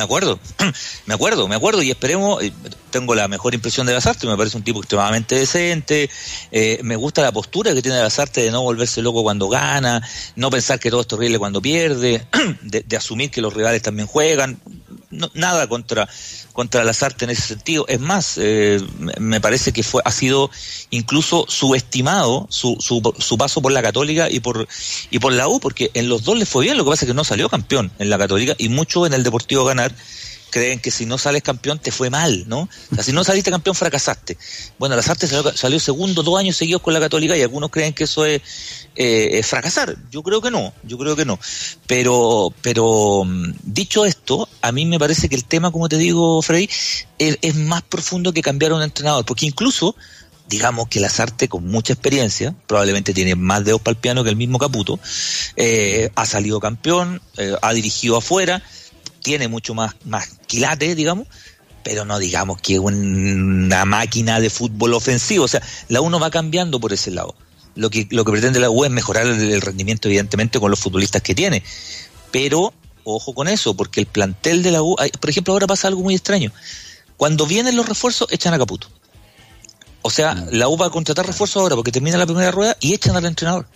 Me 0.00 0.04
acuerdo, 0.04 0.40
me 1.04 1.12
acuerdo, 1.12 1.46
me 1.46 1.56
acuerdo 1.56 1.82
y 1.82 1.90
esperemos, 1.90 2.42
eh, 2.42 2.54
tengo 2.88 3.14
la 3.14 3.28
mejor 3.28 3.52
impresión 3.52 3.86
de 3.86 3.92
Lazarte, 3.92 4.26
me 4.26 4.34
parece 4.34 4.56
un 4.56 4.62
tipo 4.62 4.78
extremadamente 4.78 5.34
decente, 5.34 6.08
eh, 6.50 6.80
me 6.82 6.96
gusta 6.96 7.20
la 7.20 7.32
postura 7.32 7.74
que 7.74 7.82
tiene 7.82 7.98
Lazarte 7.98 8.40
de 8.40 8.50
no 8.50 8.62
volverse 8.62 9.02
loco 9.02 9.22
cuando 9.22 9.50
gana, 9.50 10.02
no 10.36 10.48
pensar 10.48 10.80
que 10.80 10.88
todo 10.88 11.02
es 11.02 11.12
horrible 11.12 11.38
cuando 11.38 11.60
pierde, 11.60 12.26
de, 12.62 12.96
asumir 12.96 13.30
que 13.30 13.42
los 13.42 13.52
rivales 13.52 13.82
también 13.82 14.08
juegan, 14.08 14.58
nada 15.10 15.68
contra 15.68 16.08
contra 16.52 16.84
las 16.84 17.02
artes 17.02 17.22
en 17.22 17.30
ese 17.30 17.42
sentido. 17.42 17.86
Es 17.88 18.00
más, 18.00 18.34
eh, 18.36 18.80
me 19.18 19.40
parece 19.40 19.72
que 19.72 19.82
fue 19.82 20.02
ha 20.04 20.10
sido 20.10 20.50
incluso 20.90 21.46
subestimado 21.48 22.46
su, 22.50 22.76
su, 22.80 23.00
su, 23.18 23.38
paso 23.38 23.62
por 23.62 23.72
la 23.72 23.82
Católica 23.82 24.28
y 24.30 24.40
por 24.40 24.68
y 25.10 25.18
por 25.18 25.32
la 25.32 25.48
U, 25.48 25.60
porque 25.60 25.90
en 25.94 26.08
los 26.08 26.24
dos 26.24 26.38
le 26.38 26.46
fue 26.46 26.64
bien. 26.64 26.76
Lo 26.76 26.84
que 26.84 26.90
pasa 26.90 27.04
es 27.04 27.10
que 27.10 27.14
no 27.14 27.24
salió 27.24 27.48
campeón 27.48 27.90
en 27.98 28.10
la 28.10 28.18
Católica 28.18 28.54
y 28.58 28.68
mucho 28.68 29.06
en 29.06 29.14
el 29.14 29.22
Deportivo 29.22 29.64
Ganar 29.64 29.94
creen 30.50 30.80
que 30.80 30.90
si 30.90 31.06
no 31.06 31.16
sales 31.18 31.42
campeón 31.42 31.78
te 31.78 31.90
fue 31.90 32.10
mal, 32.10 32.44
¿no? 32.48 32.68
O 32.90 32.94
sea, 32.94 33.04
si 33.04 33.12
no 33.12 33.24
saliste 33.24 33.50
campeón 33.50 33.74
fracasaste. 33.74 34.36
Bueno, 34.78 34.96
las 34.96 35.08
artes 35.08 35.32
salió, 35.54 35.80
segundo 35.80 36.22
dos 36.22 36.38
años 36.38 36.56
seguidos 36.56 36.82
con 36.82 36.92
la 36.92 37.00
Católica 37.00 37.36
y 37.36 37.42
algunos 37.42 37.70
creen 37.70 37.94
que 37.94 38.04
eso 38.04 38.24
es, 38.24 38.42
eh, 38.96 39.42
fracasar. 39.42 39.96
Yo 40.10 40.22
creo 40.22 40.40
que 40.40 40.50
no, 40.50 40.74
yo 40.82 40.98
creo 40.98 41.16
que 41.16 41.24
no. 41.24 41.38
Pero, 41.86 42.52
pero 42.62 43.24
mm, 43.24 43.54
dicho 43.62 44.04
esto, 44.04 44.48
a 44.62 44.72
mí 44.72 44.84
me 44.86 44.98
parece 44.98 45.28
que 45.28 45.36
el 45.36 45.44
tema, 45.44 45.70
como 45.70 45.88
te 45.88 45.96
digo, 45.96 46.42
Freddy, 46.42 46.68
es, 47.18 47.54
más 47.54 47.82
profundo 47.82 48.32
que 48.32 48.42
cambiar 48.42 48.72
a 48.72 48.76
un 48.76 48.82
entrenador, 48.82 49.24
porque 49.24 49.46
incluso 49.46 49.94
digamos 50.48 50.88
que 50.88 50.98
las 50.98 51.20
artes 51.20 51.48
con 51.48 51.64
mucha 51.66 51.92
experiencia, 51.92 52.54
probablemente 52.66 53.14
tiene 53.14 53.36
más 53.36 53.64
dedos 53.64 53.80
para 53.80 53.92
el 53.92 53.98
piano 53.98 54.24
que 54.24 54.30
el 54.30 54.36
mismo 54.36 54.58
Caputo, 54.58 54.98
eh, 55.54 56.10
ha 56.16 56.26
salido 56.26 56.58
campeón, 56.58 57.22
eh, 57.36 57.54
ha 57.62 57.72
dirigido 57.72 58.16
afuera, 58.16 58.60
tiene 59.22 59.48
mucho 59.48 59.74
más, 59.74 59.94
más 60.04 60.38
quilate, 60.46 60.94
digamos, 60.94 61.26
pero 61.82 62.04
no 62.04 62.18
digamos 62.18 62.60
que 62.60 62.78
una 62.78 63.84
máquina 63.84 64.40
de 64.40 64.50
fútbol 64.50 64.94
ofensivo. 64.94 65.44
O 65.44 65.48
sea, 65.48 65.62
la 65.88 66.00
uno 66.00 66.18
va 66.18 66.30
cambiando 66.30 66.80
por 66.80 66.92
ese 66.92 67.10
lado. 67.10 67.34
Lo 67.74 67.88
que, 67.90 68.06
lo 68.10 68.24
que 68.24 68.32
pretende 68.32 68.60
la 68.60 68.70
U 68.70 68.84
es 68.84 68.90
mejorar 68.90 69.26
el, 69.26 69.60
rendimiento, 69.60 70.08
evidentemente, 70.08 70.58
con 70.60 70.70
los 70.70 70.80
futbolistas 70.80 71.22
que 71.22 71.34
tiene. 71.34 71.62
Pero, 72.30 72.74
ojo 73.04 73.32
con 73.34 73.48
eso, 73.48 73.74
porque 73.74 74.00
el 74.00 74.06
plantel 74.06 74.62
de 74.62 74.72
la 74.72 74.82
U, 74.82 74.96
por 75.20 75.30
ejemplo, 75.30 75.52
ahora 75.52 75.66
pasa 75.66 75.88
algo 75.88 76.02
muy 76.02 76.14
extraño. 76.14 76.52
Cuando 77.16 77.46
vienen 77.46 77.76
los 77.76 77.88
refuerzos, 77.88 78.28
echan 78.32 78.54
a 78.54 78.58
Caputo. 78.58 78.88
O 80.02 80.10
sea, 80.10 80.34
Mm. 80.34 80.48
la 80.52 80.68
U 80.68 80.76
va 80.76 80.86
a 80.86 80.90
contratar 80.90 81.26
refuerzos 81.26 81.60
ahora 81.60 81.76
porque 81.76 81.92
termina 81.92 82.16
la 82.16 82.26
primera 82.26 82.50
rueda 82.50 82.76
y 82.80 82.94
echan 82.94 83.16
al 83.16 83.24
entrenador. 83.24 83.66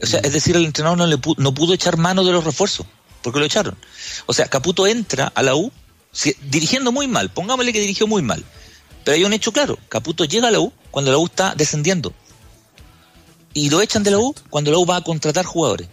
O 0.00 0.06
sea, 0.06 0.20
es 0.20 0.32
decir, 0.32 0.54
el 0.54 0.64
entrenador 0.64 0.98
no, 0.98 1.06
le 1.06 1.18
no 1.38 1.54
pudo 1.54 1.74
echar 1.74 1.96
mano 1.96 2.24
de 2.24 2.32
los 2.32 2.44
refuerzos 2.44 2.86
porque 3.22 3.38
lo 3.40 3.44
echaron. 3.46 3.76
O 4.26 4.32
sea, 4.32 4.46
Caputo 4.46 4.86
entra 4.86 5.32
a 5.34 5.42
la 5.42 5.54
U 5.54 5.70
si- 6.12 6.36
dirigiendo 6.50 6.92
muy 6.92 7.06
mal, 7.06 7.30
pongámosle 7.30 7.72
que 7.72 7.80
dirigió 7.80 8.06
muy 8.06 8.22
mal. 8.22 8.44
Pero 9.04 9.14
hay 9.16 9.24
un 9.24 9.32
hecho 9.32 9.52
claro, 9.52 9.78
Caputo 9.88 10.24
llega 10.24 10.48
a 10.48 10.50
la 10.50 10.60
U 10.60 10.72
cuando 10.90 11.10
la 11.10 11.18
U 11.18 11.26
está 11.26 11.54
descendiendo. 11.54 12.12
Y 13.54 13.70
lo 13.70 13.80
echan 13.80 14.02
de 14.02 14.10
la 14.10 14.18
U 14.18 14.34
cuando 14.50 14.70
la 14.70 14.78
U 14.78 14.86
va 14.86 14.96
a 14.96 15.00
contratar 15.04 15.44
jugadores. 15.44 15.88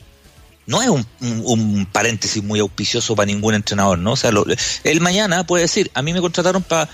No 0.68 0.82
es 0.82 0.90
un, 0.90 1.06
un- 1.22 1.44
un 1.46 1.86
paréntesis 1.86 2.44
muy 2.44 2.60
auspicioso 2.60 3.16
para 3.16 3.28
ningún 3.28 3.54
entrenador, 3.54 3.98
¿no? 4.00 4.14
O 4.14 4.16
sea, 4.16 4.32
lo- 4.32 4.46
él 4.84 5.02
mañana 5.02 5.46
puede 5.46 5.64
decir, 5.64 5.92
a 5.94 6.02
mí 6.02 6.12
me 6.14 6.22
contrataron 6.22 6.64
para 6.64 6.90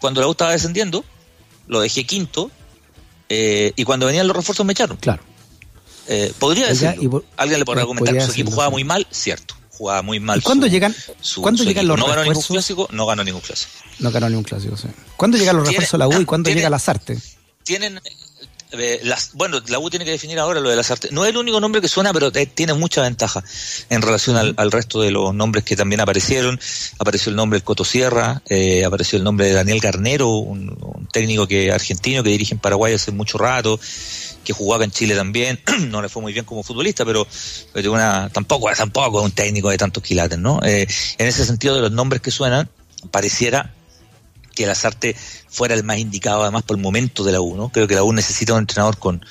cuando 0.00 0.20
la 0.20 0.26
U 0.26 0.30
estaba 0.32 0.52
descendiendo, 0.52 1.04
lo 1.68 1.80
dejé 1.80 2.04
quinto, 2.04 2.50
eh, 3.28 3.72
y 3.76 3.84
cuando 3.84 4.06
venían 4.06 4.26
los 4.26 4.34
refuerzos 4.36 4.64
me 4.66 4.72
echaron. 4.72 4.96
Claro. 4.96 5.22
Eh, 6.08 6.32
podría 6.38 6.66
por- 7.10 7.24
Alguien 7.36 7.60
le 7.60 7.64
podrá 7.64 7.82
argumentar 7.82 8.14
que 8.14 8.20
su 8.26 8.32
equipo 8.32 8.50
jugaba 8.52 8.70
muy 8.70 8.84
mal, 8.84 9.06
cierto. 9.10 9.54
Jugaba 9.80 10.02
muy 10.02 10.20
mal. 10.20 10.40
¿Y 10.40 10.42
cuándo 10.42 10.66
su- 10.66 10.72
llegan, 10.72 10.94
su- 11.22 11.40
¿cuándo 11.40 11.62
su 11.62 11.68
llegan 11.70 11.88
los 11.88 11.98
No 11.98 12.06
ganó 12.06 12.22
ningún 12.22 12.42
clásico, 12.42 12.86
no 12.92 13.06
ganó 13.06 13.24
ningún 13.24 13.40
clásico. 13.40 13.72
No 14.00 14.10
ganó 14.10 14.28
ni 14.28 14.36
un 14.36 14.42
clásico, 14.42 14.76
sí. 14.76 14.88
¿Cuándo 15.16 15.38
llegan 15.38 15.56
los 15.56 15.66
refuerzos 15.66 15.94
a 15.94 15.98
la 15.98 16.06
U 16.06 16.20
y 16.20 16.26
cuándo 16.26 16.48
tiene- 16.48 16.60
llega 16.60 16.68
Lazarte? 16.68 17.16
tienen 17.64 17.98
eh, 18.72 19.00
las 19.04 19.32
bueno 19.32 19.58
la 19.68 19.78
U 19.78 19.88
tiene 19.90 20.04
que 20.04 20.10
definir 20.12 20.38
ahora 20.38 20.60
lo 20.60 20.68
de 20.70 20.76
las 20.76 20.90
artes 20.90 21.10
no 21.12 21.24
es 21.24 21.30
el 21.30 21.36
único 21.38 21.60
nombre 21.60 21.80
que 21.80 21.88
suena 21.88 22.12
pero 22.12 22.30
eh, 22.34 22.46
tiene 22.46 22.72
mucha 22.74 23.02
ventaja 23.02 23.42
en 23.90 24.00
relación 24.00 24.36
al, 24.36 24.54
al 24.56 24.70
resto 24.70 25.00
de 25.00 25.10
los 25.10 25.34
nombres 25.34 25.64
que 25.64 25.74
también 25.76 26.00
aparecieron 26.00 26.58
apareció 26.98 27.30
el 27.30 27.36
nombre 27.36 27.58
del 27.58 27.64
Coto 27.64 27.84
Sierra 27.84 28.42
eh, 28.48 28.84
apareció 28.84 29.18
el 29.18 29.24
nombre 29.24 29.46
de 29.46 29.52
Daniel 29.54 29.80
Garnero 29.80 30.28
un, 30.30 30.70
un 30.80 31.06
técnico 31.12 31.46
que 31.48 31.72
argentino 31.72 32.22
que 32.22 32.30
dirige 32.30 32.54
en 32.54 32.60
Paraguay 32.60 32.94
hace 32.94 33.10
mucho 33.12 33.38
rato 33.38 33.78
que 34.44 34.52
jugaba 34.52 34.84
en 34.84 34.90
Chile 34.90 35.14
también 35.14 35.60
no 35.88 36.00
le 36.02 36.08
fue 36.08 36.22
muy 36.22 36.32
bien 36.32 36.44
como 36.44 36.62
futbolista 36.62 37.04
pero, 37.04 37.26
pero 37.72 37.92
una 37.92 38.28
tampoco 38.32 38.70
tampoco 38.76 39.18
es 39.20 39.24
un 39.24 39.32
técnico 39.32 39.70
de 39.70 39.78
tantos 39.78 40.02
quilates 40.02 40.38
no 40.38 40.60
Eh, 40.62 40.86
en 41.18 41.26
ese 41.26 41.44
sentido 41.44 41.74
de 41.74 41.80
los 41.82 41.92
nombres 41.92 42.22
que 42.22 42.30
suenan 42.30 42.68
pareciera 43.10 43.74
que 44.54 44.66
Lazarte 44.66 45.16
fuera 45.48 45.74
el 45.74 45.84
más 45.84 45.98
indicado 45.98 46.42
además 46.42 46.64
por 46.64 46.76
el 46.76 46.82
momento 46.82 47.24
de 47.24 47.32
la 47.32 47.40
U. 47.40 47.70
Creo 47.72 47.86
que 47.86 47.94
la 47.94 48.02
U 48.02 48.12
necesita 48.12 48.52
un 48.52 48.58
entrenador 48.58 48.98
con, 48.98 49.24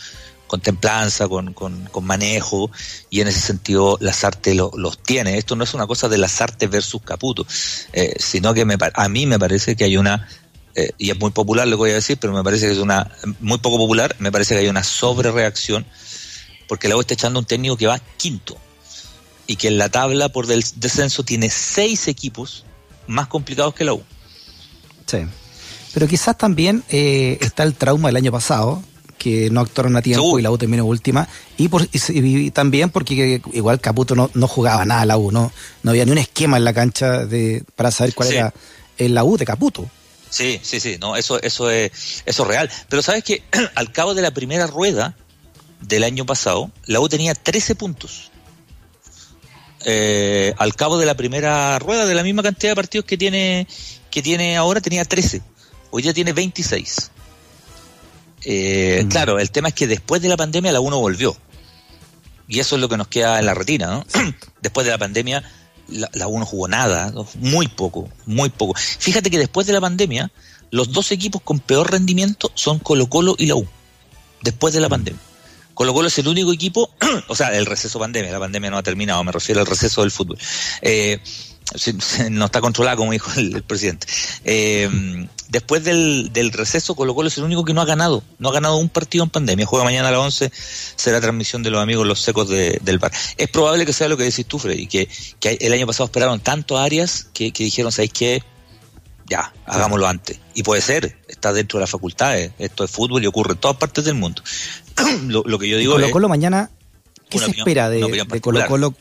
con 0.47 0.61
templanza, 0.61 1.27
con, 1.27 1.53
con, 1.53 1.85
con 1.91 2.05
manejo, 2.05 2.71
y 3.11 3.21
en 3.21 3.27
ese 3.27 3.41
sentido 3.41 3.97
Lazarte 3.99 4.55
lo- 4.55 4.71
los 4.75 5.03
tiene. 5.03 5.37
Esto 5.37 5.55
no 5.55 5.65
es 5.65 5.73
una 5.73 5.85
cosa 5.85 6.07
de 6.09 6.17
Lazarte 6.17 6.65
versus 6.67 7.01
Caputo, 7.03 7.45
eh, 7.93 8.15
sino 8.17 8.53
que 8.53 8.65
me, 8.65 8.77
a 8.93 9.09
mí 9.09 9.27
me 9.27 9.37
parece 9.37 9.75
que 9.75 9.83
hay 9.83 9.97
una, 9.97 10.27
eh, 10.83 10.91
y 10.97 11.09
es 11.11 11.19
muy 11.19 11.31
popular 11.31 11.67
lo 11.67 11.75
que 11.77 11.81
voy 11.81 11.91
a 11.91 11.95
decir, 11.95 12.17
pero 12.19 12.33
me 12.33 12.43
parece 12.43 12.67
que 12.67 12.73
es 12.73 12.79
una, 12.79 13.11
muy 13.39 13.57
poco 13.57 13.77
popular, 13.77 14.15
me 14.19 14.31
parece 14.31 14.55
que 14.55 14.61
hay 14.61 14.67
una 14.67 14.83
sobrereacción, 14.83 15.85
porque 16.67 16.87
la 16.87 16.95
U 16.95 17.01
está 17.01 17.13
echando 17.13 17.39
un 17.39 17.45
técnico 17.45 17.77
que 17.77 17.87
va 17.87 17.99
quinto, 18.17 18.57
y 19.47 19.55
que 19.55 19.67
en 19.67 19.77
la 19.77 19.89
tabla 19.89 20.29
por 20.29 20.45
del 20.45 20.63
descenso 20.75 21.23
tiene 21.23 21.49
seis 21.49 22.07
equipos 22.07 22.65
más 23.07 23.27
complicados 23.27 23.73
que 23.73 23.83
la 23.83 23.93
U. 23.93 24.03
Sí. 25.07 25.19
Pero 25.93 26.07
quizás 26.07 26.37
también 26.37 26.83
eh, 26.89 27.39
está 27.41 27.63
el 27.63 27.73
trauma 27.73 28.09
del 28.09 28.17
año 28.17 28.31
pasado, 28.31 28.83
que 29.17 29.49
no 29.49 29.59
actuaron 29.59 29.95
a 29.97 30.01
tiempo 30.01 30.39
y 30.39 30.41
la 30.41 30.51
U 30.51 30.57
terminó 30.57 30.85
última. 30.85 31.27
Y, 31.57 31.67
por, 31.67 31.87
y, 31.91 32.51
también 32.51 32.89
porque 32.89 33.41
igual 33.53 33.81
Caputo 33.81 34.15
no, 34.15 34.29
no 34.33 34.47
jugaba 34.47 34.85
nada 34.85 35.01
a 35.01 35.05
la 35.05 35.17
U, 35.17 35.31
no, 35.31 35.51
no 35.83 35.91
había 35.91 36.05
ni 36.05 36.11
un 36.11 36.19
esquema 36.19 36.57
en 36.57 36.63
la 36.63 36.73
cancha 36.73 37.25
de, 37.25 37.63
para 37.75 37.91
saber 37.91 38.13
cuál 38.13 38.29
Sí. 38.29 38.35
era 38.35 38.53
el 38.97 39.13
la 39.13 39.23
U 39.23 39.37
de 39.37 39.45
Caputo. 39.45 39.89
Sí, 40.29 40.59
sí, 40.61 40.79
sí, 40.79 40.97
no, 40.99 41.15
eso, 41.15 41.41
eso 41.41 41.69
es, 41.71 41.91
eso 42.25 42.43
es 42.43 42.47
real. 42.47 42.69
Pero 42.87 43.01
sabes 43.01 43.23
que 43.23 43.43
al 43.75 43.91
cabo 43.91 44.13
de 44.13 44.21
la 44.21 44.31
primera 44.31 44.67
rueda 44.67 45.15
del 45.81 46.03
año 46.03 46.25
pasado, 46.25 46.71
la 46.85 46.99
U 46.99 47.09
tenía 47.09 47.33
13 47.33 47.75
puntos. 47.75 48.31
Eh, 49.85 50.53
al 50.57 50.75
cabo 50.75 50.97
de 50.97 51.05
la 51.05 51.15
primera 51.15 51.79
rueda, 51.79 52.05
de 52.05 52.13
la 52.13 52.23
misma 52.23 52.43
cantidad 52.43 52.71
de 52.71 52.75
partidos 52.75 53.05
que 53.05 53.17
tiene, 53.17 53.67
que 54.11 54.21
tiene 54.21 54.57
ahora, 54.57 54.81
tenía 54.81 55.05
13. 55.05 55.41
Hoy 55.91 56.03
ya 56.03 56.13
tiene 56.13 56.33
26. 56.33 57.11
Eh, 58.45 59.03
Mm. 59.03 59.09
Claro, 59.09 59.39
el 59.39 59.51
tema 59.51 59.69
es 59.69 59.73
que 59.73 59.87
después 59.87 60.21
de 60.21 60.29
la 60.29 60.37
pandemia 60.37 60.71
la 60.71 60.79
1 60.79 60.99
volvió. 60.99 61.35
Y 62.47 62.59
eso 62.59 62.75
es 62.75 62.81
lo 62.81 62.89
que 62.89 62.97
nos 62.97 63.07
queda 63.07 63.39
en 63.39 63.45
la 63.45 63.53
retina, 63.53 63.87
¿no? 63.87 64.05
después 64.61 64.85
de 64.85 64.91
la 64.91 64.97
pandemia, 64.97 65.43
la, 65.91 66.09
la 66.13 66.27
U 66.27 66.39
no 66.39 66.45
jugó 66.45 66.67
nada, 66.67 67.13
muy 67.35 67.67
poco, 67.67 68.09
muy 68.25 68.49
poco. 68.49 68.73
Fíjate 68.77 69.29
que 69.29 69.37
después 69.37 69.67
de 69.67 69.73
la 69.73 69.81
pandemia, 69.81 70.31
los 70.71 70.91
dos 70.91 71.11
equipos 71.11 71.41
con 71.41 71.59
peor 71.59 71.91
rendimiento 71.91 72.51
son 72.53 72.79
Colo 72.79 73.07
Colo 73.07 73.35
y 73.37 73.47
la 73.47 73.55
U. 73.55 73.67
Después 74.41 74.73
de 74.73 74.79
la 74.79 74.89
pandemia. 74.89 75.21
Colo 75.73 75.93
Colo 75.93 76.07
es 76.09 76.17
el 76.19 76.27
único 76.27 76.51
equipo, 76.51 76.89
o 77.27 77.35
sea, 77.35 77.55
el 77.55 77.65
receso 77.65 77.99
pandemia, 77.99 78.31
la 78.31 78.39
pandemia 78.39 78.69
no 78.69 78.77
ha 78.77 78.83
terminado, 78.83 79.23
me 79.23 79.31
refiero 79.31 79.61
al 79.61 79.67
receso 79.67 80.01
del 80.01 80.11
fútbol. 80.11 80.37
Eh, 80.81 81.19
no 82.29 82.45
está 82.45 82.61
controlada, 82.61 82.95
como 82.97 83.11
dijo 83.11 83.31
el, 83.37 83.55
el 83.55 83.63
presidente. 83.63 84.07
Eh, 84.43 85.27
después 85.49 85.83
del, 85.83 86.31
del 86.33 86.51
receso, 86.51 86.95
Colo 86.95 87.13
Colo 87.15 87.27
es 87.27 87.37
el 87.37 87.43
único 87.43 87.63
que 87.65 87.73
no 87.73 87.81
ha 87.81 87.85
ganado. 87.85 88.23
No 88.39 88.49
ha 88.49 88.53
ganado 88.53 88.77
un 88.77 88.89
partido 88.89 89.23
en 89.23 89.29
pandemia. 89.29 89.65
Juega 89.65 89.85
mañana 89.85 90.07
a 90.07 90.11
las 90.11 90.19
11, 90.21 90.51
será 90.95 91.21
transmisión 91.21 91.61
de 91.63 91.69
los 91.71 91.81
amigos 91.81 92.05
Los 92.07 92.21
Secos 92.21 92.49
de- 92.49 92.79
del 92.81 92.99
Bar. 92.99 93.11
Es 93.37 93.49
probable 93.49 93.85
que 93.85 93.93
sea 93.93 94.07
lo 94.07 94.17
que 94.17 94.23
decís 94.23 94.45
tú, 94.45 94.57
Freddy, 94.59 94.87
que, 94.87 95.07
que 95.39 95.57
el 95.61 95.73
año 95.73 95.85
pasado 95.87 96.05
esperaron 96.05 96.39
tanto 96.39 96.77
a 96.77 96.83
Arias 96.83 97.27
que, 97.33 97.51
que 97.51 97.63
dijeron, 97.63 97.91
¿sabéis 97.91 98.13
qué? 98.13 98.43
Ya, 99.27 99.53
hagámoslo 99.67 100.07
antes. 100.07 100.39
Y 100.55 100.63
puede 100.63 100.81
ser, 100.81 101.19
está 101.27 101.53
dentro 101.53 101.77
de 101.77 101.81
las 101.81 101.89
facultades. 101.91 102.51
Esto 102.57 102.83
es 102.83 102.89
fútbol 102.89 103.23
y 103.23 103.27
ocurre 103.27 103.51
en 103.53 103.59
todas 103.59 103.77
partes 103.77 104.03
del 104.05 104.15
mundo. 104.15 104.41
lo, 105.27 105.43
lo 105.45 105.59
que 105.59 105.69
yo 105.69 105.77
digo 105.77 105.93
Colo 105.93 106.05
es... 106.07 106.11
Colo 106.11 106.29
mañana, 106.29 106.71
¿qué 107.29 107.37
se 107.37 107.45
opinión- 107.45 107.59
espera 107.67 107.89
de, 107.91 107.99
Colo. 108.41 108.65
Colo? 108.67 108.95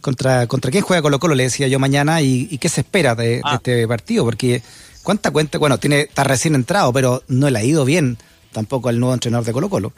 ¿Contra, 0.00 0.46
¿Contra 0.46 0.70
quién 0.70 0.82
juega 0.82 1.02
Colo 1.02 1.18
Colo? 1.18 1.34
Le 1.34 1.44
decía 1.44 1.68
yo 1.68 1.78
mañana. 1.78 2.22
¿Y, 2.22 2.48
y 2.50 2.58
qué 2.58 2.68
se 2.68 2.80
espera 2.82 3.14
de, 3.14 3.28
de 3.36 3.40
Ah. 3.44 3.56
este 3.56 3.86
partido? 3.86 4.24
Porque, 4.24 4.62
¿cuánta 5.02 5.30
cuenta? 5.30 5.58
Bueno, 5.58 5.78
tiene 5.78 6.00
está 6.02 6.24
recién 6.24 6.54
entrado, 6.54 6.92
pero 6.92 7.22
no 7.28 7.50
le 7.50 7.58
ha 7.58 7.64
ido 7.64 7.84
bien 7.84 8.18
tampoco 8.52 8.88
al 8.88 8.98
nuevo 8.98 9.14
entrenador 9.14 9.46
de 9.46 9.52
Colo 9.52 9.68
Colo. 9.70 9.92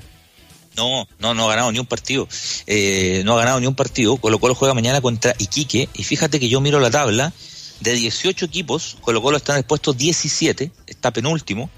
No, 0.76 1.06
no, 1.18 1.35
no 1.35 1.44
ha 1.47 1.50
ganado 1.50 1.71
ni 1.71 1.78
un 1.78 1.87
partido. 1.87 2.26
Eh, 2.66 3.23
no 3.25 3.35
ha 3.35 3.38
ganado 3.38 3.61
ni 3.61 3.66
un 3.66 3.75
partido. 3.75 4.16
Colo 4.16 4.38
Colo 4.38 4.54
juega 4.54 4.73
mañana 4.75 5.00
contra 5.00 5.35
Iquique. 5.38 5.88
Y 5.94 6.02
fíjate 6.04 6.40
que 6.40 6.49
yo 6.49 6.61
miro 6.61 6.80
la 6.80 6.90
tabla. 6.90 7.32
De 7.80 7.92
18 7.94 8.44
equipos, 8.44 8.97
Colo 9.00 9.21
Colo 9.21 9.37
está 9.38 9.54
en 9.54 9.59
el 9.59 9.64
puesto 9.64 9.92
17, 9.92 10.71
está 10.87 11.11
penúltimo, 11.11 11.68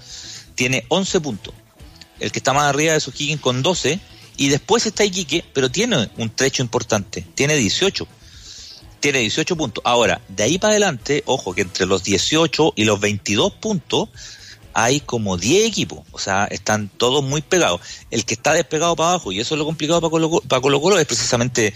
tiene 0.53 0.85
11 0.89 1.19
puntos. 1.19 1.51
El 2.19 2.31
que 2.31 2.37
está 2.37 2.53
más 2.53 2.65
arriba 2.69 2.93
es 2.93 3.07
O'Higgins 3.07 3.41
con 3.41 3.63
12. 3.63 3.99
Y 4.37 4.49
después 4.49 4.85
está 4.85 5.05
Iquique, 5.05 5.45
pero 5.53 5.69
tiene 5.69 6.09
un 6.17 6.29
trecho 6.29 6.61
importante, 6.61 7.25
tiene 7.35 7.55
18. 7.55 8.07
Tiene 8.99 9.19
18 9.19 9.55
puntos. 9.55 9.83
Ahora, 9.85 10.21
de 10.27 10.43
ahí 10.43 10.57
para 10.57 10.71
adelante, 10.71 11.23
ojo 11.25 11.53
que 11.53 11.61
entre 11.61 11.85
los 11.85 12.03
18 12.03 12.73
y 12.75 12.85
los 12.85 12.99
22 12.99 13.53
puntos 13.53 14.09
hay 14.77 14.99
como 14.99 15.37
10 15.37 15.67
equipos, 15.67 15.99
o 16.11 16.19
sea, 16.19 16.45
están 16.51 16.89
todos 16.89 17.23
muy 17.23 17.41
pegados. 17.41 17.79
El 18.11 18.25
que 18.25 18.33
está 18.33 18.51
despegado 18.51 18.93
para 18.97 19.11
abajo, 19.11 19.31
y 19.31 19.39
eso 19.39 19.55
es 19.55 19.59
lo 19.59 19.63
complicado 19.63 20.01
para 20.01 20.11
Colo 20.11 20.41
para 20.41 20.61
Colo, 20.61 20.81
-Colo 20.81 20.99
es 20.99 21.05
precisamente, 21.05 21.73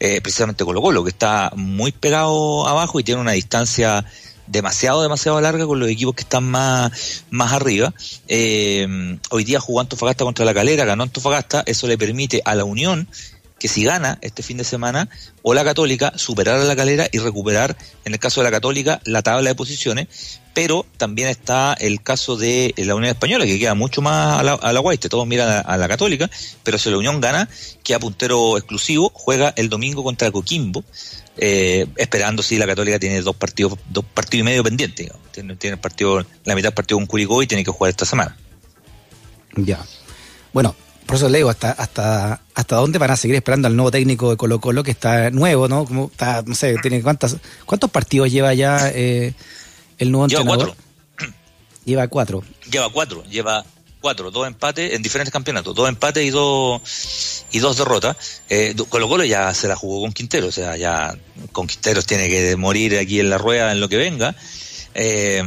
eh, 0.00 0.20
precisamente 0.20 0.64
Colo 0.64 0.82
Colo, 0.82 1.04
que 1.04 1.10
está 1.10 1.52
muy 1.54 1.92
pegado 1.92 2.66
abajo 2.66 2.98
y 2.98 3.04
tiene 3.04 3.20
una 3.20 3.32
distancia 3.32 4.04
demasiado, 4.50 5.02
demasiado 5.02 5.40
larga 5.40 5.66
con 5.66 5.78
los 5.78 5.88
equipos 5.88 6.14
que 6.14 6.22
están 6.22 6.44
más, 6.44 7.24
más 7.30 7.52
arriba. 7.52 7.94
Eh, 8.28 9.18
hoy 9.30 9.44
día 9.44 9.60
jugó 9.60 9.80
Antofagasta 9.80 10.24
contra 10.24 10.44
la 10.44 10.54
Calera, 10.54 10.84
ganó 10.84 11.04
Antofagasta, 11.04 11.62
eso 11.66 11.86
le 11.86 11.96
permite 11.96 12.42
a 12.44 12.54
la 12.54 12.64
Unión 12.64 13.08
que 13.60 13.68
si 13.68 13.84
gana 13.84 14.18
este 14.22 14.42
fin 14.42 14.56
de 14.56 14.64
semana 14.64 15.08
o 15.42 15.54
la 15.54 15.62
Católica 15.62 16.12
superar 16.16 16.56
a 16.56 16.64
la 16.64 16.74
Calera 16.74 17.06
y 17.12 17.18
recuperar, 17.18 17.76
en 18.04 18.14
el 18.14 18.18
caso 18.18 18.40
de 18.40 18.46
la 18.46 18.50
Católica, 18.50 19.00
la 19.04 19.22
tabla 19.22 19.50
de 19.50 19.54
posiciones, 19.54 20.08
pero 20.54 20.86
también 20.96 21.28
está 21.28 21.74
el 21.74 22.02
caso 22.02 22.36
de 22.36 22.74
la 22.78 22.94
Unión 22.94 23.10
Española, 23.10 23.44
que 23.44 23.58
queda 23.58 23.74
mucho 23.74 24.00
más 24.00 24.40
a 24.40 24.42
la, 24.42 24.54
a 24.54 24.72
la 24.72 24.80
Guaite, 24.80 25.10
todos 25.10 25.26
miran 25.26 25.62
a, 25.64 25.76
la 25.76 25.88
Católica, 25.88 26.28
pero 26.64 26.78
si 26.78 26.90
la 26.90 26.96
Unión 26.96 27.20
gana, 27.20 27.48
queda 27.84 28.00
puntero 28.00 28.56
exclusivo, 28.56 29.12
juega 29.14 29.52
el 29.56 29.68
domingo 29.68 30.02
contra 30.02 30.30
Coquimbo, 30.30 30.82
eh, 31.36 31.86
esperando 31.96 32.42
si 32.42 32.56
la 32.56 32.66
Católica 32.66 32.98
tiene 32.98 33.20
dos 33.20 33.36
partidos, 33.36 33.78
dos 33.90 34.04
partidos 34.06 34.40
y 34.40 34.44
medio 34.44 34.64
pendientes, 34.64 35.10
tiene 35.32 35.56
el 35.62 35.78
partido, 35.78 36.24
la 36.44 36.54
mitad 36.54 36.68
del 36.68 36.74
partido 36.74 36.96
con 36.96 37.06
Curicó 37.06 37.42
y 37.42 37.46
tiene 37.46 37.62
que 37.62 37.70
jugar 37.70 37.90
esta 37.90 38.06
semana. 38.06 38.36
Ya. 39.54 39.84
Bueno, 40.52 40.74
por 41.06 41.16
eso 41.16 41.28
le 41.28 41.38
digo, 41.38 41.50
hasta, 41.50 41.72
hasta, 41.72 42.40
hasta 42.54 42.76
dónde 42.76 42.98
van 42.98 43.10
a 43.10 43.16
seguir 43.16 43.36
esperando 43.36 43.68
al 43.68 43.76
nuevo 43.76 43.90
técnico 43.90 44.30
de 44.30 44.36
Colo 44.36 44.60
Colo, 44.60 44.82
que 44.82 44.92
está 44.92 45.30
nuevo, 45.30 45.68
¿no? 45.68 45.84
Como 45.84 46.06
está, 46.10 46.42
no 46.46 46.54
sé, 46.54 46.76
tiene 46.82 47.02
cuántas, 47.02 47.36
cuántos 47.66 47.90
partidos 47.90 48.30
lleva 48.30 48.54
ya 48.54 48.90
eh, 48.94 49.34
el 49.98 50.12
nuevo 50.12 50.28
lleva 50.28 50.42
entrenador. 50.42 50.74
Cuatro. 50.76 51.34
Lleva 51.84 52.08
cuatro. 52.08 52.44
Lleva 52.70 52.92
cuatro, 52.92 53.24
lleva 53.24 53.64
cuatro, 54.00 54.30
dos 54.30 54.46
empates 54.46 54.94
en 54.94 55.02
diferentes 55.02 55.32
campeonatos, 55.32 55.74
dos 55.74 55.88
empates 55.88 56.24
y 56.24 56.30
dos 56.30 57.44
y 57.50 57.58
dos 57.58 57.76
derrotas. 57.76 58.16
Eh, 58.48 58.74
Colo 58.88 59.08
Colo 59.08 59.24
ya 59.24 59.52
se 59.54 59.68
la 59.68 59.76
jugó 59.76 60.02
con 60.02 60.12
Quintero, 60.12 60.48
o 60.48 60.52
sea, 60.52 60.76
ya 60.76 61.16
con 61.52 61.66
Quinteros 61.66 62.06
tiene 62.06 62.28
que 62.28 62.56
morir 62.56 62.98
aquí 62.98 63.20
en 63.20 63.30
la 63.30 63.38
rueda 63.38 63.72
en 63.72 63.80
lo 63.80 63.88
que 63.88 63.96
venga. 63.96 64.34
Eh, 65.02 65.42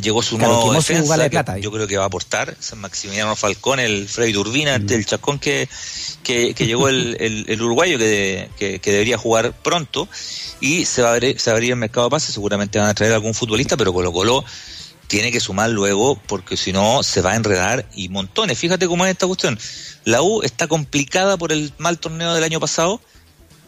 llegó 0.00 0.22
su 0.22 0.38
nuevo 0.38 0.72
defensa, 0.72 1.58
yo 1.58 1.70
creo 1.70 1.86
que 1.86 1.98
va 1.98 2.04
a 2.04 2.06
aportar, 2.06 2.56
San 2.58 2.80
Maximiliano 2.80 3.36
Falcón, 3.36 3.78
el 3.78 4.08
Freddy 4.08 4.32
Turbina, 4.32 4.78
mm. 4.78 4.86
el 4.88 5.04
chacón 5.04 5.38
que, 5.38 5.68
que, 6.22 6.54
llegó 6.54 6.88
el, 6.88 7.14
el, 7.46 7.60
uruguayo 7.60 7.98
que, 7.98 8.48
que, 8.58 8.90
debería 8.90 9.18
jugar 9.18 9.52
pronto 9.52 10.08
y 10.58 10.86
se 10.86 11.02
va, 11.02 11.10
a 11.10 11.12
abrir, 11.12 11.38
se 11.38 11.50
va 11.50 11.52
a 11.52 11.56
abrir 11.56 11.72
el 11.72 11.76
mercado 11.76 12.06
de 12.06 12.12
pases, 12.12 12.32
seguramente 12.32 12.78
van 12.78 12.88
a 12.88 12.94
traer 12.94 13.12
algún 13.12 13.34
futbolista, 13.34 13.76
pero 13.76 13.92
Colo 13.92 14.10
Colo 14.10 14.42
tiene 15.06 15.30
que 15.30 15.38
sumar 15.38 15.68
luego 15.68 16.18
porque 16.26 16.56
si 16.56 16.72
no 16.72 17.02
se 17.02 17.20
va 17.20 17.32
a 17.32 17.36
enredar 17.36 17.86
y 17.94 18.08
montones. 18.08 18.58
Fíjate 18.58 18.86
cómo 18.86 19.04
es 19.04 19.12
esta 19.12 19.26
cuestión. 19.26 19.58
La 20.04 20.22
U 20.22 20.40
está 20.40 20.66
complicada 20.66 21.36
por 21.36 21.52
el 21.52 21.74
mal 21.76 21.98
torneo 21.98 22.32
del 22.32 22.42
año 22.42 22.58
pasado 22.58 23.02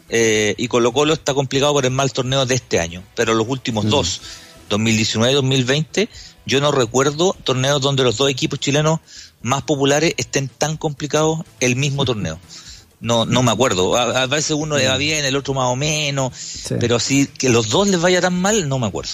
eh, 0.09 0.55
y 0.57 0.67
Colo 0.67 0.93
Colo 0.93 1.13
está 1.13 1.35
complicado 1.35 1.73
por 1.73 1.85
el 1.85 1.91
mal 1.91 2.11
torneo 2.11 2.47
de 2.47 2.55
este 2.55 2.79
año, 2.79 3.03
pero 3.13 3.35
los 3.35 3.47
últimos 3.47 3.85
mm. 3.85 3.89
dos 3.89 4.21
2019 4.69 5.31
y 5.31 5.35
2020, 5.35 6.09
yo 6.45 6.61
no 6.61 6.71
recuerdo 6.71 7.35
torneos 7.43 7.81
donde 7.81 8.03
los 8.03 8.17
dos 8.17 8.29
equipos 8.29 8.59
chilenos 8.59 8.99
más 9.41 9.63
populares 9.63 10.13
estén 10.17 10.47
tan 10.47 10.77
complicados 10.77 11.39
el 11.59 11.75
mismo 11.75 12.05
torneo. 12.05 12.39
No, 12.99 13.25
no 13.25 13.43
me 13.43 13.51
acuerdo. 13.51 13.95
A, 13.95 14.25
veces 14.25 14.51
uno 14.51 14.77
le 14.77 14.87
va 14.87 14.95
mm. 14.95 14.99
bien, 14.99 15.25
el 15.25 15.35
otro 15.35 15.53
más 15.53 15.65
o 15.65 15.75
menos, 15.75 16.33
pero 16.79 16.95
así 16.95 17.27
que 17.27 17.49
los 17.49 17.69
dos 17.69 17.87
les 17.87 18.01
vaya 18.01 18.21
tan 18.21 18.39
mal, 18.39 18.67
no 18.67 18.79
me 18.79 18.87
acuerdo. 18.87 19.11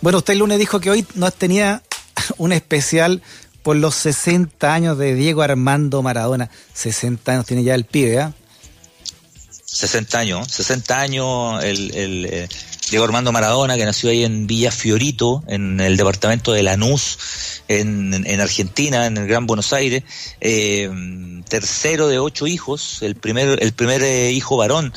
Bueno, 0.00 0.18
usted 0.18 0.34
el 0.34 0.40
lunes 0.40 0.58
dijo 0.58 0.80
que 0.80 0.90
hoy 0.90 1.06
nos 1.14 1.34
tenía 1.34 1.82
un 2.38 2.52
especial 2.52 3.22
por 3.62 3.76
los 3.76 3.94
60 3.96 4.72
años 4.72 4.98
de 4.98 5.14
Diego 5.14 5.42
Armando 5.42 6.02
Maradona. 6.02 6.50
60 6.74 7.32
años 7.32 7.46
tiene 7.46 7.64
ya 7.64 7.74
el 7.74 7.84
pibe, 7.84 8.20
¿ah? 8.20 8.32
60 9.64 10.18
años, 10.18 10.48
60 10.48 11.00
años 11.00 11.64
el, 11.64 11.94
el, 11.94 12.26
eh, 12.26 12.48
Diego 12.92 13.06
Armando 13.06 13.32
Maradona, 13.32 13.76
que 13.76 13.86
nació 13.86 14.10
ahí 14.10 14.22
en 14.22 14.46
Villa 14.46 14.70
Fiorito, 14.70 15.42
en 15.46 15.80
el 15.80 15.96
departamento 15.96 16.52
de 16.52 16.62
Lanús, 16.62 17.62
en, 17.66 18.12
en 18.26 18.40
Argentina, 18.42 19.06
en 19.06 19.16
el 19.16 19.26
Gran 19.26 19.46
Buenos 19.46 19.72
Aires, 19.72 20.02
eh, 20.42 20.90
tercero 21.48 22.08
de 22.08 22.18
ocho 22.18 22.46
hijos, 22.46 23.00
el 23.00 23.14
primer, 23.14 23.62
el 23.62 23.72
primer 23.72 24.02
eh, 24.02 24.32
hijo 24.32 24.58
varón 24.58 24.92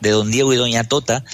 de 0.00 0.10
don 0.10 0.32
Diego 0.32 0.52
y 0.52 0.56
doña 0.56 0.88
Tota, 0.88 1.24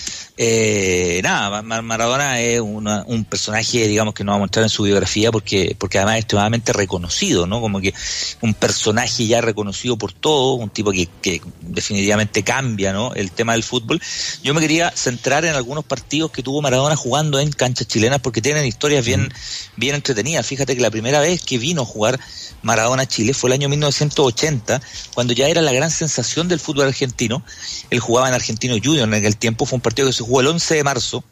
eh, 0.44 1.20
nada, 1.22 1.62
Maradona 1.62 2.40
es 2.40 2.61
un 2.61 3.26
personaje, 3.30 3.87
digamos, 3.87 4.12
que 4.12 4.25
no 4.25 4.32
va 4.32 4.37
a 4.38 4.40
mostrar 4.40 4.64
en 4.64 4.70
su 4.70 4.82
biografía 4.82 5.30
porque, 5.30 5.76
porque 5.78 5.99
además 5.99 6.16
es 6.16 6.20
extremadamente 6.22 6.72
reconocido, 6.72 7.46
¿no? 7.46 7.61
Como 7.61 7.80
que 7.80 7.94
un 8.40 8.52
personaje 8.52 9.25
ya 9.28 9.40
reconocido 9.40 9.96
por 9.96 10.12
todo, 10.12 10.54
un 10.54 10.68
tipo 10.68 10.90
que, 10.90 11.08
que 11.20 11.40
definitivamente 11.61 12.42
cambia, 12.42 12.92
¿no? 12.92 13.14
El 13.14 13.30
tema 13.30 13.52
del 13.52 13.62
fútbol. 13.62 14.02
Yo 14.42 14.52
me 14.52 14.61
quería 14.61 14.90
centrar 14.90 15.44
en 15.44 15.54
algunos 15.54 15.84
partidos 15.84 16.32
que 16.32 16.42
tuvo 16.42 16.61
Maradona 16.61 16.96
jugando 16.96 17.38
en 17.38 17.52
canchas 17.52 17.87
chilenas 17.87 18.18
porque 18.18 18.42
tienen 18.42 18.66
historias 18.66 19.06
bien, 19.06 19.32
bien 19.76 19.94
entretenidas. 19.94 20.44
Fíjate 20.44 20.75
que 20.75 20.82
la 20.82 20.90
primera 20.90 21.20
vez 21.20 21.40
que 21.40 21.56
vino 21.56 21.82
a 21.82 21.87
jugar 21.87 22.18
Maradona 22.62 23.04
a 23.04 23.06
Chile 23.06 23.32
fue 23.32 23.50
el 23.50 23.54
año 23.54 23.68
1980, 23.68 24.82
cuando 25.14 25.34
ya 25.34 25.46
era 25.49 25.62
la 25.62 25.72
gran 25.72 25.90
sensación 25.92 26.49
del 26.49 26.58
fútbol 26.58 26.88
argentino. 26.88 27.44
Él 27.90 28.00
jugaba 28.00 28.28
en 28.28 28.34
Argentino 28.34 28.75
Junior 28.82 29.06
en 29.06 29.14
aquel 29.14 29.37
tiempo, 29.37 29.66
fue 29.66 29.76
un 29.76 29.82
partido 29.82 30.08
que 30.08 30.12
se 30.12 30.22
jugó 30.22 30.31
el 30.40 30.46
11 30.46 30.74
de 30.74 30.84
marzo. 30.84 31.24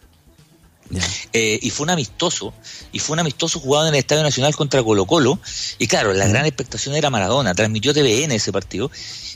Eh, 1.33 1.61
y 1.62 1.71
fue 1.71 1.85
un 1.85 1.90
amistoso, 1.90 2.52
y 2.90 2.99
fue 2.99 3.14
un 3.14 3.21
amistoso 3.21 3.61
jugado 3.61 3.87
en 3.87 3.95
el 3.95 4.00
Estadio 4.00 4.25
Nacional 4.25 4.57
contra 4.57 4.83
Colo 4.83 5.07
Colo, 5.07 5.38
y 5.78 5.87
claro, 5.87 6.12
la 6.12 6.26
gran 6.26 6.47
expectación 6.47 6.97
era 6.97 7.11
Maradona, 7.11 7.54
transmitió 7.54 7.95
TVN 7.95 8.33
ese 8.33 8.50
partido, 8.50 8.90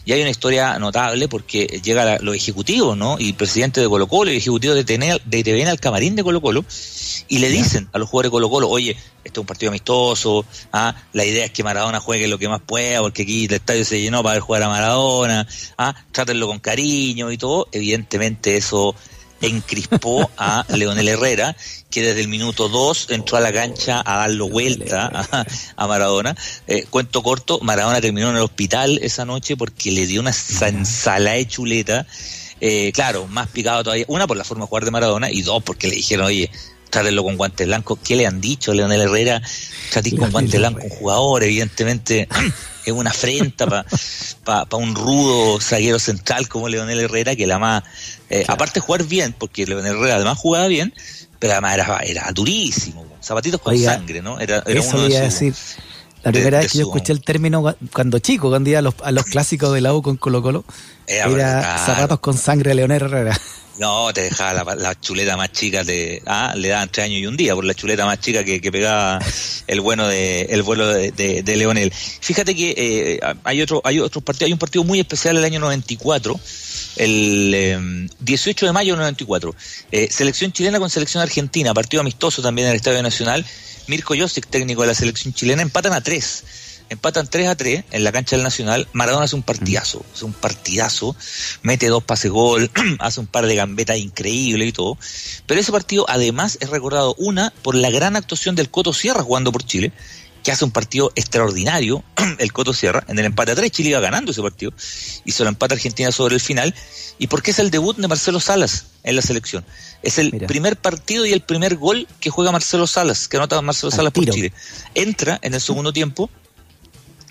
y 0.04 0.12
hay 0.12 0.20
una 0.20 0.30
historia 0.30 0.78
notable 0.80 1.28
porque 1.28 1.80
llega 1.82 2.18
los 2.18 2.34
ejecutivos, 2.34 2.96
¿no? 2.96 3.16
Y 3.20 3.28
el 3.28 3.34
presidente 3.34 3.80
de 3.80 3.88
Colo 3.88 4.08
Colo 4.08 4.32
y 4.32 4.36
ejecutivo 4.36 4.74
de, 4.74 4.82
de 4.82 5.44
TVN 5.44 5.68
al 5.68 5.78
camarín 5.78 6.16
de 6.16 6.24
Colo 6.24 6.40
Colo, 6.40 6.64
y 7.28 7.38
le 7.38 7.48
dicen 7.50 7.88
a 7.92 7.98
los 7.98 8.08
jugadores 8.08 8.30
de 8.30 8.32
Colo 8.32 8.50
Colo, 8.50 8.68
oye, 8.68 8.96
este 9.22 9.38
es 9.38 9.40
un 9.40 9.46
partido 9.46 9.70
amistoso, 9.70 10.44
¿ah? 10.72 10.94
la 11.12 11.24
idea 11.24 11.44
es 11.44 11.52
que 11.52 11.62
Maradona 11.62 12.00
juegue 12.00 12.26
lo 12.26 12.38
que 12.38 12.48
más 12.48 12.60
pueda, 12.60 13.00
porque 13.00 13.22
aquí 13.22 13.44
el 13.44 13.54
estadio 13.54 13.84
se 13.84 14.00
llenó 14.00 14.24
para 14.24 14.34
ver 14.34 14.42
jugar 14.42 14.64
a 14.64 14.68
Maradona, 14.68 15.46
¿ah? 15.78 15.94
trátenlo 16.10 16.48
con 16.48 16.58
cariño 16.58 17.30
y 17.30 17.38
todo, 17.38 17.68
evidentemente 17.70 18.56
eso 18.56 18.96
encrispó 19.46 20.30
a 20.36 20.64
Leonel 20.68 21.08
Herrera, 21.08 21.56
que 21.90 22.02
desde 22.02 22.20
el 22.20 22.28
minuto 22.28 22.68
2 22.68 23.08
entró 23.10 23.36
a 23.36 23.40
la 23.40 23.52
cancha 23.52 24.02
a 24.04 24.18
darlo 24.18 24.48
vuelta 24.48 25.10
a, 25.76 25.86
Maradona. 25.86 26.34
Eh, 26.66 26.86
cuento 26.90 27.22
corto, 27.22 27.60
Maradona 27.60 28.00
terminó 28.00 28.30
en 28.30 28.36
el 28.36 28.42
hospital 28.42 28.98
esa 29.02 29.24
noche 29.24 29.56
porque 29.56 29.90
le 29.92 30.06
dio 30.06 30.20
una 30.20 30.32
ensalada 30.60 31.36
de 31.36 31.46
chuleta. 31.46 32.06
Eh, 32.60 32.92
claro, 32.92 33.26
más 33.26 33.48
picado 33.48 33.84
todavía. 33.84 34.06
Una, 34.08 34.26
por 34.26 34.36
la 34.36 34.44
forma 34.44 34.64
de 34.64 34.68
jugar 34.68 34.84
de 34.84 34.90
Maradona, 34.90 35.30
y 35.30 35.42
dos, 35.42 35.62
porque 35.62 35.88
le 35.88 35.96
dijeron, 35.96 36.26
oye, 36.26 36.50
trátenlo 36.94 37.24
con 37.24 37.36
guantes 37.36 37.66
blancos. 37.66 37.98
¿Qué 38.04 38.14
le 38.14 38.26
han 38.26 38.40
dicho 38.40 38.70
a 38.70 38.74
Leonel 38.74 39.02
Herrera? 39.02 39.42
Tratis 39.90 40.14
con 40.14 40.30
guantes 40.30 40.60
blancos 40.60 40.84
un 40.84 40.90
jugador, 40.90 41.42
evidentemente. 41.42 42.28
es 42.84 42.92
una 42.92 43.10
afrenta 43.10 43.66
para 43.66 43.84
pa, 44.66 44.76
un 44.76 44.94
rudo 44.94 45.58
zaguero 45.60 45.98
central 45.98 46.48
como 46.48 46.68
Leonel 46.68 47.00
Herrera, 47.00 47.34
que 47.34 47.46
la 47.46 47.58
más, 47.58 47.82
eh, 48.28 48.44
aparte 48.46 48.74
de 48.74 48.80
jugar 48.80 49.04
bien, 49.04 49.34
porque 49.36 49.66
Leonel 49.66 49.96
Herrera 49.96 50.16
además 50.16 50.38
jugaba 50.38 50.66
bien, 50.68 50.92
pero 51.38 51.54
además 51.54 51.74
era, 51.74 51.98
era 52.00 52.30
durísimo, 52.32 53.06
zapatitos 53.22 53.60
con 53.60 53.76
sangre, 53.78 54.20
¿no? 54.22 54.38
Era, 54.38 54.62
era 54.66 54.80
eso 54.80 54.96
uno 54.96 55.08
de 55.08 55.20
decir. 55.20 55.54
La 56.22 56.32
primera 56.32 56.58
vez 56.58 56.72
que 56.72 56.78
yo 56.78 56.86
escuché 56.86 57.12
el 57.12 57.22
término 57.22 57.74
cuando 57.92 58.18
chico, 58.18 58.48
cuando 58.48 58.70
iba 58.70 58.78
a 58.78 58.82
los, 58.82 58.94
a 59.02 59.12
los 59.12 59.24
clásicos 59.24 59.74
de 59.74 59.80
la 59.82 59.94
U 59.94 60.00
con 60.00 60.16
Colo 60.16 60.42
Colo, 60.42 60.64
era, 61.06 61.78
zapatos 61.78 62.20
con 62.20 62.36
sangre 62.36 62.74
Leonel 62.74 63.02
Herrera. 63.02 63.38
No, 63.78 64.12
te 64.12 64.22
dejaba 64.22 64.74
la, 64.76 65.00
chuleta 65.00 65.36
más 65.36 65.50
chica, 65.50 65.82
de, 65.82 66.22
ah, 66.26 66.54
le 66.56 66.68
daban 66.68 66.88
tres 66.90 67.06
años 67.06 67.20
y 67.20 67.26
un 67.26 67.36
día 67.36 67.54
por 67.54 67.64
la 67.64 67.74
chuleta 67.74 68.06
más 68.06 68.20
chica 68.20 68.44
que, 68.44 68.60
que 68.60 68.70
pegaba 68.70 69.18
el 69.66 69.80
bueno 69.80 70.06
de, 70.06 70.42
el 70.42 70.62
vuelo 70.62 70.86
de, 70.86 71.10
de, 71.10 71.56
Leonel. 71.56 71.92
Fíjate 71.92 72.54
que 72.54 72.74
eh, 72.76 73.20
hay 73.42 73.62
otro, 73.62 73.80
hay 73.84 73.98
otros 73.98 74.22
partidos, 74.22 74.46
hay 74.46 74.52
un 74.52 74.58
partido 74.58 74.84
muy 74.84 75.00
especial 75.00 75.36
el 75.36 75.44
año 75.44 75.58
94, 75.58 76.38
el 76.96 78.08
18 78.20 78.64
em, 78.64 78.68
de 78.68 78.72
mayo 78.72 78.92
del 78.92 79.00
94. 79.00 79.54
Eh, 79.90 80.08
selección 80.08 80.52
chilena 80.52 80.78
con 80.78 80.88
selección 80.88 81.22
argentina, 81.22 81.74
partido 81.74 82.00
amistoso 82.00 82.42
también 82.42 82.66
en 82.66 82.72
el 82.72 82.76
Estadio 82.76 83.02
Nacional. 83.02 83.44
Mirko 83.88 84.14
Josic, 84.16 84.46
técnico 84.46 84.82
de 84.82 84.88
la 84.88 84.94
selección 84.94 85.34
chilena, 85.34 85.62
empatan 85.62 85.92
a 85.94 86.00
tres 86.00 86.44
empatan 86.88 87.26
3 87.28 87.48
a 87.48 87.56
3 87.56 87.84
en 87.90 88.04
la 88.04 88.12
cancha 88.12 88.36
del 88.36 88.42
Nacional. 88.42 88.88
Maradona 88.92 89.24
hace 89.24 89.36
un 89.36 89.42
partidazo, 89.42 90.04
hace 90.12 90.24
un 90.24 90.32
partidazo, 90.32 91.16
mete 91.62 91.88
dos 91.88 92.04
pases 92.04 92.30
gol, 92.30 92.70
hace 92.98 93.20
un 93.20 93.26
par 93.26 93.46
de 93.46 93.56
gambetas 93.56 93.98
increíbles 93.98 94.68
y 94.68 94.72
todo. 94.72 94.98
Pero 95.46 95.60
ese 95.60 95.72
partido 95.72 96.06
además 96.08 96.58
es 96.60 96.70
recordado, 96.70 97.14
una, 97.18 97.52
por 97.62 97.74
la 97.74 97.90
gran 97.90 98.16
actuación 98.16 98.54
del 98.54 98.70
Coto 98.70 98.92
Sierra 98.92 99.22
jugando 99.22 99.52
por 99.52 99.64
Chile, 99.64 99.92
que 100.44 100.52
hace 100.52 100.64
un 100.64 100.70
partido 100.70 101.10
extraordinario, 101.14 102.04
el 102.38 102.52
Coto 102.52 102.74
Sierra, 102.74 103.04
en 103.08 103.18
el 103.18 103.24
empate 103.24 103.52
a 103.52 103.54
3, 103.54 103.70
Chile 103.70 103.90
iba 103.90 104.00
ganando 104.00 104.30
ese 104.30 104.42
partido, 104.42 104.72
y 105.24 105.32
se 105.32 105.42
lo 105.42 105.48
empata 105.48 105.74
Argentina 105.74 106.12
sobre 106.12 106.34
el 106.34 106.40
final, 106.40 106.74
y 107.18 107.28
porque 107.28 107.50
es 107.52 107.58
el 107.58 107.70
debut 107.70 107.96
de 107.96 108.08
Marcelo 108.08 108.40
Salas 108.40 108.86
en 109.04 109.16
la 109.16 109.22
selección. 109.22 109.64
Es 110.02 110.18
el 110.18 110.32
primer 110.46 110.76
partido 110.76 111.24
y 111.24 111.32
el 111.32 111.40
primer 111.40 111.76
gol 111.76 112.06
que 112.20 112.28
juega 112.28 112.52
Marcelo 112.52 112.86
Salas, 112.86 113.26
que 113.26 113.38
anota 113.38 113.60
Marcelo 113.62 113.90
Salas 113.90 114.12
por 114.12 114.28
Chile. 114.28 114.52
Entra 114.94 115.38
en 115.40 115.54
el 115.54 115.62
segundo 115.62 115.94
tiempo, 115.94 116.28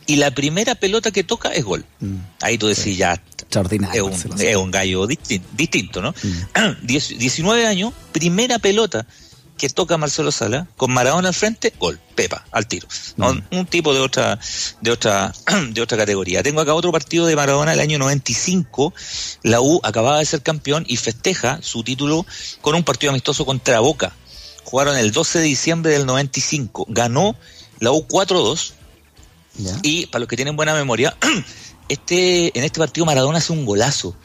y 0.06 0.18
la 0.18 0.32
primera 0.32 0.76
pelota 0.76 1.12
que 1.12 1.24
toca 1.24 1.50
es 1.50 1.64
gol. 1.64 1.86
Mm. 2.00 2.18
Ahí 2.42 2.58
tú 2.58 2.68
decís 2.68 2.98
ya. 2.98 3.22
Es 3.94 4.02
un, 4.02 4.42
es 4.42 4.56
un 4.56 4.72
gallo 4.72 5.06
distinto, 5.08 6.02
¿no? 6.02 6.14
19 6.82 7.64
mm. 7.64 7.68
años, 7.68 7.94
primera 8.12 8.58
pelota 8.60 9.06
que 9.58 9.70
toca 9.70 9.98
Marcelo 9.98 10.32
Sala, 10.32 10.68
con 10.76 10.92
Maradona 10.92 11.30
al 11.30 11.34
frente, 11.34 11.74
gol, 11.80 12.00
Pepa, 12.16 12.46
al 12.52 12.68
tiro. 12.68 12.88
Mm. 13.18 13.40
Un 13.52 13.66
tipo 13.68 13.94
de 13.94 14.00
otra, 14.00 14.40
de 14.82 14.92
otra, 14.92 15.34
de 15.70 15.82
otra 15.82 15.98
categoría. 15.98 16.44
Tengo 16.44 16.62
acá 16.62 16.74
otro 16.74 16.92
partido 16.92 17.26
de 17.26 17.36
Maradona 17.36 17.74
el 17.74 17.80
año 17.80 18.00
95. 18.00 18.94
La 19.44 19.62
U 19.62 19.80
acababa 19.84 20.20
de 20.20 20.26
ser 20.26 20.42
campeón 20.42 20.84
y 20.88 20.98
festeja 20.98 21.60
su 21.62 21.84
título 21.84 22.26
con 22.62 22.76
un 22.76 22.84
partido 22.84 23.12
amistoso 23.12 23.46
contra 23.46 23.80
Boca. 23.80 24.16
Jugaron 24.64 24.98
el 24.98 25.12
12 25.12 25.40
de 25.40 25.46
diciembre 25.46 25.92
del 25.94 26.06
95. 26.06 26.88
Ganó 26.90 27.36
la 27.80 27.92
U 27.92 28.08
4-2 28.08 28.74
y 29.82 30.08
para 30.08 30.22
los 30.22 30.28
que 30.28 30.36
tienen 30.36 30.56
buena 30.56 30.74
memoria, 30.74 31.16
este 31.90 32.58
en 32.58 32.64
este 32.64 32.80
partido 32.80 33.06
Maradona 33.06 33.38
hace 33.38 33.54
un 33.54 33.66
golazo, 33.66 34.16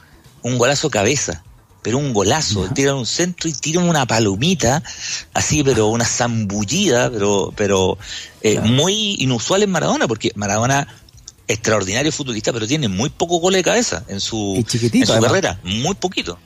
un 0.42 0.58
golazo 0.58 0.90
cabeza, 0.90 1.42
pero 1.82 1.98
un 1.98 2.12
golazo, 2.12 2.68
tira 2.74 2.94
un 2.94 3.06
centro 3.06 3.48
y 3.48 3.52
tira 3.52 3.80
una 3.80 4.06
palomita, 4.06 4.82
así, 5.34 5.62
pero 5.62 5.88
una 5.88 6.04
zambullida, 6.04 7.10
pero, 7.10 7.52
pero 7.56 7.98
eh, 8.42 8.60
muy 8.60 9.16
inusual 9.18 9.62
en 9.62 9.70
Maradona, 9.70 10.08
porque 10.08 10.32
Maradona 10.34 10.86
extraordinario 11.46 12.12
futbolista, 12.12 12.52
pero 12.52 12.66
tiene 12.66 12.88
muy 12.88 13.08
poco 13.08 13.38
gol 13.38 13.54
de 13.54 13.62
cabeza 13.62 14.04
en 14.08 14.20
su, 14.20 14.54
en 14.56 15.06
su 15.06 15.20
carrera, 15.20 15.60
muy 15.62 15.94
poquito 15.94 16.38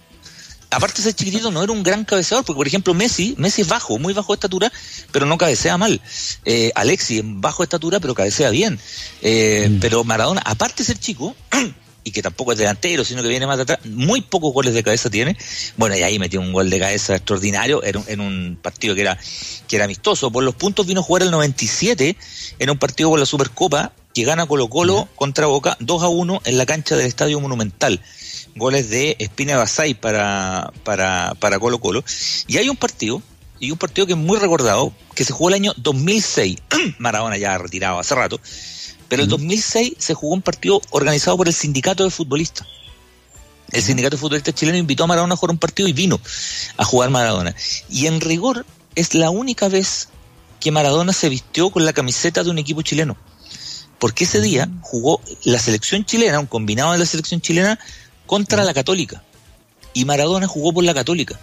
aparte 0.73 0.99
de 0.99 1.03
ser 1.05 1.15
chiquitito, 1.15 1.51
no 1.51 1.63
era 1.63 1.73
un 1.73 1.83
gran 1.83 2.05
cabeceador, 2.05 2.45
porque 2.45 2.57
por 2.57 2.67
ejemplo 2.67 2.95
Messi, 2.95 3.35
Messi 3.39 3.63
es 3.63 3.69
bajo, 3.69 3.99
muy 3.99 4.15
bajo 4.15 4.33
de 4.33 4.37
estatura, 4.37 4.73
pero 5.11 5.27
no 5.27 5.39
cabecea 5.39 5.77
mal. 5.77 6.01
Eh, 6.45 6.73
Alexi 6.75 7.19
es 7.19 7.25
bajo 7.25 7.63
de 7.63 7.67
estatura, 7.67 8.01
pero 8.01 8.15
cabecea 8.15 8.51
bien. 8.51 8.79
Eh, 9.21 9.69
mm. 9.71 9.81
Pero 9.81 10.05
Maradona, 10.05 10.43
aparte 10.45 10.83
de 10.83 10.85
ser 10.85 10.99
chico, 10.99 11.37
y 12.05 12.11
que 12.11 12.23
tampoco 12.23 12.53
es 12.53 12.59
delantero, 12.59 13.05
sino 13.05 13.23
que 13.23 13.29
viene 13.29 13.47
más 13.47 13.59
de 13.59 13.63
atrás, 13.63 13.79
muy 13.85 14.21
pocos 14.23 14.53
goles 14.53 14.75
de 14.75 14.83
cabeza 14.83 15.11
tiene. 15.11 15.37
Bueno, 15.77 15.97
y 15.97 16.03
ahí 16.03 16.19
metió 16.19 16.41
un 16.41 16.53
gol 16.53 16.71
de 16.71 16.79
cabeza 16.79 17.17
extraordinario 17.17 17.83
en 17.85 17.97
un, 17.97 18.05
en 18.09 18.21
un 18.21 18.59
partido 18.61 18.95
que 18.95 19.03
era, 19.03 19.19
que 19.69 19.77
era 19.77 19.85
amistoso. 19.85 20.31
Por 20.31 20.45
los 20.45 20.55
puntos 20.55 20.87
vino 20.87 21.01
a 21.01 21.05
jugar 21.05 21.23
el 21.23 21.31
97 21.31 22.17
en 22.59 22.71
un 22.71 22.79
partido 22.79 23.11
por 23.11 23.19
la 23.19 23.27
Supercopa 23.27 23.93
que 24.15 24.25
gana 24.25 24.47
Colo 24.47 24.69
Colo 24.69 25.09
contra 25.15 25.47
Boca 25.47 25.77
2 25.81 26.03
a 26.03 26.09
1 26.09 26.43
en 26.45 26.59
la 26.59 26.67
cancha 26.67 26.97
del 26.97 27.07
Estadio 27.07 27.41
Monumental. 27.41 28.01
Goles 28.55 28.91
de 28.91 29.17
Espina 29.19 29.57
Basay 29.57 29.95
para, 29.95 30.73
para, 30.85 31.35
para 31.39 31.59
Colo 31.59 31.79
Colo. 31.79 32.05
Y 32.47 32.59
hay 32.59 32.69
un 32.69 32.77
partido, 32.77 33.23
y 33.59 33.71
un 33.71 33.79
partido 33.79 34.07
que 34.07 34.13
es 34.13 34.19
muy 34.19 34.39
recordado, 34.39 34.93
que 35.15 35.25
se 35.25 35.33
jugó 35.33 35.49
el 35.49 35.55
año 35.55 35.73
2006. 35.77 36.59
Maradona 36.99 37.39
ya 37.39 37.57
retirado 37.57 37.99
hace 37.99 38.15
rato. 38.15 38.41
Pero 39.13 39.25
el 39.25 39.29
2006 39.29 39.97
se 39.99 40.15
jugó 40.15 40.33
un 40.33 40.41
partido 40.41 40.81
organizado 40.89 41.37
por 41.37 41.47
el 41.47 41.53
sindicato 41.53 42.03
de 42.03 42.09
futbolistas. 42.09 42.67
El 43.71 43.83
sindicato 43.83 44.17
de 44.17 44.21
futbolistas 44.21 44.55
chileno 44.55 44.79
invitó 44.79 45.05
a 45.05 45.07
Maradona 45.07 45.35
a 45.35 45.37
jugar 45.37 45.51
un 45.51 45.59
partido 45.59 45.87
y 45.87 45.93
vino 45.93 46.19
a 46.79 46.85
jugar 46.87 47.11
Maradona. 47.11 47.55
Y 47.91 48.07
en 48.07 48.23
rigor 48.23 48.65
es 48.95 49.13
la 49.13 49.29
única 49.29 49.69
vez 49.69 50.09
que 50.61 50.71
Maradona 50.71 51.13
se 51.13 51.29
vistió 51.29 51.69
con 51.69 51.85
la 51.85 51.93
camiseta 51.93 52.43
de 52.43 52.49
un 52.49 52.57
equipo 52.57 52.81
chileno. 52.81 53.19
Porque 53.99 54.25
ese 54.25 54.41
día 54.41 54.71
jugó 54.81 55.21
la 55.45 55.59
selección 55.59 56.07
chilena, 56.07 56.41
un 56.41 56.47
combinado 56.47 56.93
de 56.93 56.99
la 56.99 57.05
selección 57.05 57.43
chilena, 57.43 57.79
contra 58.25 58.65
la 58.65 58.73
católica. 58.73 59.23
Y 59.93 60.07
Maradona 60.07 60.47
jugó 60.47 60.73
por 60.73 60.85
la 60.85 60.95
católica. 60.95 61.39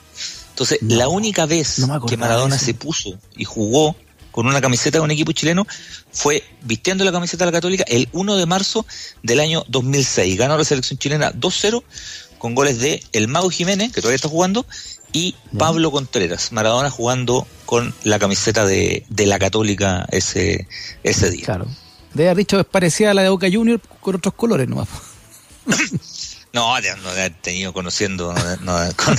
Entonces, 0.49 0.79
la 0.81 1.07
única 1.07 1.45
vez 1.45 1.85
que 2.07 2.17
Maradona 2.17 2.57
se 2.57 2.73
puso 2.73 3.19
y 3.37 3.45
jugó 3.45 3.95
con 4.31 4.47
una 4.47 4.61
camiseta 4.61 4.97
de 4.97 5.03
un 5.03 5.11
equipo 5.11 5.31
chileno 5.31 5.65
fue 6.11 6.43
vistiendo 6.61 7.03
la 7.03 7.11
camiseta 7.11 7.45
de 7.45 7.51
la 7.51 7.57
Católica 7.57 7.83
el 7.87 8.09
1 8.11 8.35
de 8.35 8.45
marzo 8.45 8.85
del 9.23 9.39
año 9.39 9.63
2006. 9.67 10.37
Ganó 10.37 10.57
la 10.57 10.63
selección 10.63 10.97
chilena 10.97 11.33
2-0 11.33 11.83
con 12.37 12.55
goles 12.55 12.79
de 12.79 13.03
El 13.11 13.27
Mago 13.27 13.49
Jiménez, 13.49 13.91
que 13.91 14.01
todavía 14.01 14.15
está 14.15 14.29
jugando, 14.29 14.65
y 15.11 15.35
Pablo 15.57 15.91
Contreras. 15.91 16.51
Maradona 16.51 16.89
jugando 16.89 17.47
con 17.65 17.93
la 18.03 18.17
camiseta 18.17 18.65
de, 18.65 19.05
de 19.09 19.25
la 19.25 19.39
Católica 19.39 20.07
ese, 20.11 20.67
ese 21.03 21.29
día. 21.29 21.45
Claro. 21.45 21.67
De 22.13 22.25
haber 22.25 22.37
dicho 22.37 22.59
es 22.59 22.65
parecida 22.65 23.11
a 23.11 23.13
la 23.13 23.23
de 23.23 23.29
Boca 23.29 23.47
Junior 23.51 23.79
con 23.99 24.15
otros 24.15 24.33
colores 24.33 24.67
nomás. 24.67 24.87
No, 26.51 26.75
no 26.79 27.15
he 27.15 27.29
tenido 27.29 27.73
conociendo, 27.73 28.33
no, 28.61 28.77
con, 28.95 29.15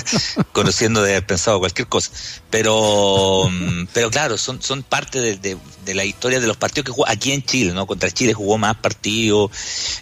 conociendo 0.53 1.03
de 1.03 1.13
haber 1.13 1.27
pensado 1.27 1.61
cualquier 1.61 1.87
cosa. 1.87 2.11
Pero, 2.51 3.49
pero 3.93 4.11
claro, 4.11 4.37
son, 4.37 4.61
son 4.61 4.83
parte 4.83 5.21
de, 5.21 5.37
de, 5.37 5.57
de 5.85 5.95
la 5.95 6.05
historia 6.05 6.41
de 6.41 6.49
los 6.49 6.57
partidos 6.57 6.87
que 6.87 6.93
jugó 6.93 7.09
aquí 7.09 7.31
en 7.33 7.45
Chile, 7.45 7.73
¿no? 7.73 7.87
Contra 7.87 8.11
Chile 8.11 8.35
jugó 8.35 8.59
más 8.59 8.77
partidos, 8.77 9.51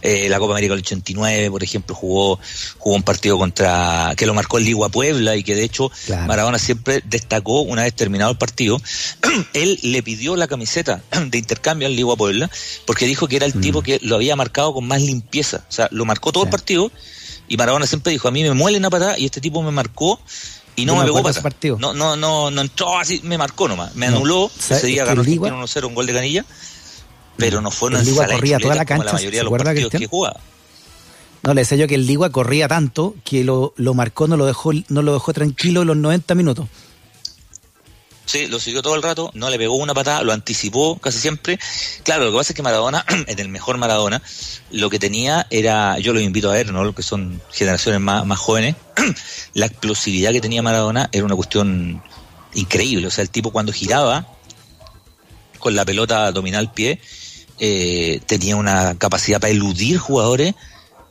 eh, 0.00 0.28
la 0.28 0.38
Copa 0.38 0.54
América 0.54 0.72
del 0.72 0.82
89, 0.82 1.50
por 1.50 1.62
ejemplo, 1.62 1.94
jugó, 1.94 2.40
jugó 2.78 2.96
un 2.96 3.02
partido 3.02 3.36
contra, 3.36 4.14
que 4.16 4.24
lo 4.24 4.32
marcó 4.32 4.58
el 4.58 4.64
Ligua 4.64 4.88
Puebla 4.88 5.36
y 5.36 5.42
que 5.42 5.54
de 5.54 5.64
hecho 5.64 5.90
claro. 6.06 6.26
Maradona 6.26 6.58
siempre 6.58 7.02
destacó 7.04 7.60
una 7.60 7.82
vez 7.82 7.94
terminado 7.94 8.30
el 8.30 8.38
partido, 8.38 8.80
él 9.52 9.78
le 9.82 10.02
pidió 10.02 10.34
la 10.34 10.48
camiseta 10.48 11.02
de 11.26 11.38
intercambio 11.38 11.88
al 11.88 11.94
Ligua 11.94 12.16
Puebla 12.16 12.50
porque 12.86 13.06
dijo 13.06 13.28
que 13.28 13.36
era 13.36 13.46
el 13.46 13.54
mm. 13.54 13.60
tipo 13.60 13.82
que 13.82 13.98
lo 14.02 14.16
había 14.16 14.34
marcado 14.36 14.72
con 14.72 14.86
más 14.86 15.02
limpieza, 15.02 15.64
o 15.68 15.72
sea, 15.72 15.88
lo 15.90 16.04
marcó 16.04 16.32
todo 16.32 16.44
el 16.44 16.50
partido 16.50 16.90
y 17.48 17.56
Maradona 17.56 17.86
siempre 17.86 18.12
dijo, 18.12 18.28
a 18.28 18.30
mí 18.30 18.42
me 18.42 18.52
muele 18.52 18.78
una 18.78 18.90
patada 18.90 19.18
y 19.18 19.24
este 19.24 19.40
tipo 19.40 19.62
me 19.62 19.70
marcó 19.70 20.20
y 20.76 20.84
no 20.84 20.94
me, 20.94 21.00
me 21.00 21.06
pegó 21.06 21.22
patada. 21.22 21.50
No, 21.78 21.92
no, 21.92 22.16
no, 22.16 22.50
no 22.50 22.60
entró 22.60 22.98
así, 22.98 23.20
me 23.24 23.36
marcó 23.38 23.66
nomás. 23.66 23.94
Me 23.96 24.06
anuló, 24.06 24.50
no. 24.54 24.76
ese 24.76 24.86
día 24.86 25.04
ganó 25.04 25.24
1-0 25.24 25.84
un 25.86 25.94
gol 25.94 26.06
de 26.06 26.12
canilla, 26.12 26.44
pero 27.36 27.60
no 27.60 27.70
fue 27.70 27.88
una 27.88 28.02
Ligua 28.02 28.26
corría 28.26 28.58
toda 28.58 28.74
la 28.74 28.84
cancha, 28.84 29.04
la 29.04 29.12
mayoría 29.14 29.40
de 29.40 29.44
los 29.44 29.62
partidos 29.62 29.90
que 29.90 30.06
jugaba. 30.06 30.40
No, 31.42 31.54
le 31.54 31.62
decía 31.62 31.78
yo 31.78 31.86
que 31.86 31.94
el 31.94 32.06
Ligua 32.06 32.30
corría 32.30 32.68
tanto 32.68 33.14
que 33.24 33.44
lo, 33.44 33.72
lo 33.76 33.94
marcó, 33.94 34.28
no 34.28 34.36
lo 34.36 34.44
dejó, 34.44 34.72
no 34.88 35.02
lo 35.02 35.14
dejó 35.14 35.32
tranquilo 35.32 35.84
los 35.84 35.96
90 35.96 36.34
minutos. 36.34 36.68
Sí, 38.28 38.46
lo 38.46 38.60
siguió 38.60 38.82
todo 38.82 38.94
el 38.94 39.02
rato, 39.02 39.30
no 39.32 39.48
le 39.48 39.56
pegó 39.56 39.76
una 39.76 39.94
patada, 39.94 40.22
lo 40.22 40.34
anticipó 40.34 40.98
casi 40.98 41.18
siempre. 41.18 41.58
Claro, 42.02 42.26
lo 42.26 42.30
que 42.30 42.36
pasa 42.36 42.52
es 42.52 42.56
que 42.56 42.62
Maradona, 42.62 43.02
en 43.26 43.38
el 43.38 43.48
mejor 43.48 43.78
Maradona, 43.78 44.20
lo 44.70 44.90
que 44.90 44.98
tenía 44.98 45.46
era, 45.48 45.98
yo 45.98 46.12
lo 46.12 46.20
invito 46.20 46.50
a 46.50 46.52
ver, 46.52 46.70
¿no? 46.70 46.84
Lo 46.84 46.94
que 46.94 47.02
son 47.02 47.40
generaciones 47.50 48.02
más, 48.02 48.26
más 48.26 48.38
jóvenes, 48.38 48.76
la 49.54 49.64
explosividad 49.64 50.32
que 50.32 50.42
tenía 50.42 50.60
Maradona 50.60 51.08
era 51.10 51.24
una 51.24 51.36
cuestión 51.36 52.02
increíble. 52.52 53.06
O 53.06 53.10
sea, 53.10 53.22
el 53.22 53.30
tipo 53.30 53.50
cuando 53.50 53.72
giraba 53.72 54.28
con 55.58 55.74
la 55.74 55.86
pelota 55.86 56.30
dominal 56.30 56.66
al 56.66 56.72
pie, 56.72 57.00
eh, 57.58 58.20
tenía 58.26 58.56
una 58.56 58.98
capacidad 58.98 59.40
para 59.40 59.52
eludir 59.52 59.96
jugadores. 59.96 60.54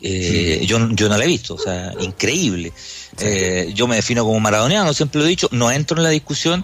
Eh, 0.01 0.60
sí. 0.62 0.67
yo, 0.67 0.88
yo 0.91 1.10
no 1.10 1.17
la 1.17 1.23
he 1.23 1.27
visto, 1.27 1.56
o 1.56 1.60
sea, 1.60 1.93
increíble. 1.99 2.71
Sí. 3.17 3.25
Eh, 3.25 3.71
yo 3.73 3.88
me 3.88 3.95
defino 3.95 4.23
como 4.23 4.39
maradoniano, 4.39 4.93
siempre 4.93 5.19
lo 5.19 5.25
he 5.25 5.30
dicho, 5.30 5.49
no 5.51 5.71
entro 5.71 5.97
en 5.97 6.03
la 6.03 6.12
discusión 6.12 6.63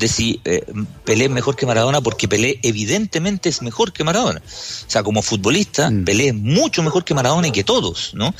de 0.00 0.08
si 0.08 0.40
eh, 0.44 0.64
Pelé 1.04 1.26
es 1.26 1.30
mejor 1.30 1.54
que 1.54 1.66
Maradona, 1.66 2.00
porque 2.00 2.26
Pelé 2.26 2.58
evidentemente 2.62 3.48
es 3.48 3.62
mejor 3.62 3.92
que 3.92 4.02
Maradona. 4.02 4.40
O 4.40 4.90
sea, 4.90 5.02
como 5.02 5.22
futbolista, 5.22 5.90
mm. 5.90 6.04
Pelé 6.04 6.28
es 6.28 6.34
mucho 6.34 6.82
mejor 6.82 7.04
que 7.04 7.14
Maradona 7.14 7.48
y 7.48 7.52
que 7.52 7.62
todos, 7.62 8.12
¿no? 8.14 8.34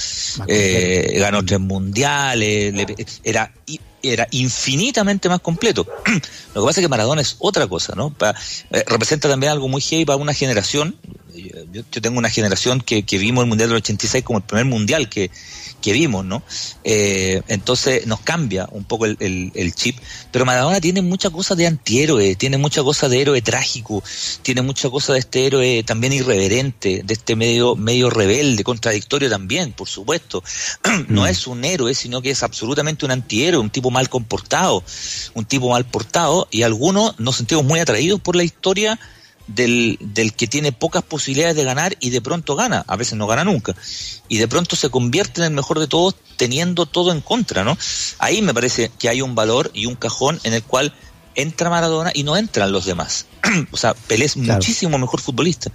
Eh, 0.49 1.17
ganó 1.19 1.45
tres 1.45 1.61
mundiales, 1.61 2.75
le, 2.75 2.97
era 3.23 3.53
era 4.03 4.27
infinitamente 4.31 5.29
más 5.29 5.41
completo. 5.41 5.87
Lo 6.55 6.63
que 6.63 6.67
pasa 6.67 6.81
es 6.81 6.85
que 6.85 6.89
Maradona 6.89 7.21
es 7.21 7.37
otra 7.39 7.67
cosa, 7.67 7.95
¿no? 7.95 8.11
Pa, 8.11 8.35
eh, 8.71 8.85
representa 8.87 9.29
también 9.29 9.53
algo 9.53 9.69
muy 9.69 9.83
heavy 9.83 10.05
para 10.05 10.17
una 10.17 10.35
generación. 10.35 10.97
Yo, 11.73 11.83
yo 11.91 12.03
tengo 12.03 12.19
una 12.19 12.31
generación 12.31 12.81
que, 12.81 13.05
que, 13.05 13.19
vimos 13.19 13.43
el 13.43 13.49
Mundial 13.49 13.71
del 13.71 13.79
86 13.79 14.25
como 14.25 14.39
el 14.39 14.45
primer 14.45 14.67
Mundial 14.67 15.09
que, 15.09 15.31
que 15.81 15.93
vimos, 15.93 16.25
¿no? 16.25 16.43
Eh, 16.85 17.43
entonces 17.49 18.07
nos 18.07 18.21
cambia 18.21 18.69
un 18.73 18.85
poco 18.85 19.07
el, 19.07 19.17
el, 19.21 19.53
el, 19.55 19.75
chip. 19.75 19.97
Pero 20.31 20.45
Maradona 20.45 20.81
tiene 20.81 21.03
muchas 21.03 21.33
cosas 21.33 21.57
de 21.57 21.67
antihéroe, 21.67 22.37
tiene 22.37 22.59
muchas 22.59 22.85
cosas 22.85 23.11
de 23.11 23.21
héroe 23.21 23.43
trágico, 23.43 24.03
tiene 24.43 24.63
muchas 24.63 24.91
cosas 24.91 25.15
de 25.15 25.21
este 25.21 25.47
héroe 25.47 25.83
también 25.85 26.13
irreverente, 26.13 27.03
de 27.05 27.15
este 27.15 27.37
medio, 27.37 27.77
medio 27.77 28.11
rebelde, 28.11 28.65
contradictorio 28.65 29.31
también, 29.31 29.73
por 29.73 29.89
supuesto. 29.89 30.43
no 31.09 31.23
mm. 31.23 31.27
es 31.27 31.47
un 31.47 31.65
héroe, 31.65 31.95
sino 31.95 32.23
que 32.23 32.31
es 32.31 32.43
absolutamente 32.43 33.05
un 33.05 33.11
antihéroe, 33.11 33.61
un 33.61 33.71
tipo 33.71 33.91
mal 33.91 34.09
comportado, 34.09 34.85
un 35.35 35.45
tipo 35.45 35.71
mal 35.71 35.85
portado, 35.85 36.49
y 36.51 36.63
algunos 36.63 37.19
nos 37.19 37.37
sentimos 37.37 37.65
muy 37.65 37.81
atraídos 37.81 38.21
por 38.21 38.37
la 38.37 38.45
historia 38.45 38.99
del, 39.55 39.99
del 40.01 40.33
que 40.33 40.47
tiene 40.47 40.73
pocas 40.73 41.03
posibilidades 41.03 41.57
de 41.57 41.65
ganar 41.65 41.97
y 42.01 42.11
de 42.11 42.21
pronto 42.21 42.57
gana, 42.57 42.85
a 42.87 42.97
veces 42.97 43.15
no 43.15 43.27
gana 43.27 43.45
nunca, 43.45 43.75
y 44.29 44.39
de 44.39 44.49
pronto 44.49 44.77
se 44.77 44.91
convierte 44.91 45.41
en 45.41 45.47
el 45.47 45.53
mejor 45.53 45.79
de 45.79 45.87
todos 45.87 46.15
teniendo 46.37 46.87
todo 46.87 47.13
en 47.13 47.21
contra, 47.21 47.65
¿no? 47.65 47.77
Ahí 48.19 48.43
me 48.43 48.55
parece 48.55 48.91
que 48.99 49.09
hay 49.09 49.23
un 49.23 49.35
valor 49.35 49.71
y 49.75 49.87
un 49.87 49.97
cajón 49.97 50.41
en 50.45 50.55
el 50.55 50.63
cual 50.63 50.95
entra 51.35 51.71
Maradona 51.71 52.11
y 52.15 52.23
no 52.23 52.37
entran 52.37 52.73
los 52.73 52.85
demás. 52.85 53.27
o 53.73 53.77
sea, 53.77 53.95
Pelé 53.95 54.27
es 54.27 54.35
claro. 54.35 54.55
muchísimo 54.55 54.99
mejor 54.99 55.21
futbolista, 55.21 55.71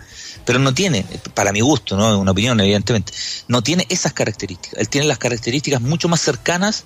pero 0.45 0.59
no 0.59 0.73
tiene, 0.73 1.05
para 1.33 1.51
mi 1.51 1.61
gusto, 1.61 1.95
¿no? 1.97 2.19
Una 2.19 2.31
opinión, 2.31 2.59
evidentemente, 2.59 3.13
no 3.47 3.61
tiene 3.61 3.85
esas 3.89 4.13
características. 4.13 4.79
Él 4.79 4.89
tiene 4.89 5.07
las 5.07 5.17
características 5.17 5.81
mucho 5.81 6.07
más 6.07 6.21
cercanas 6.21 6.85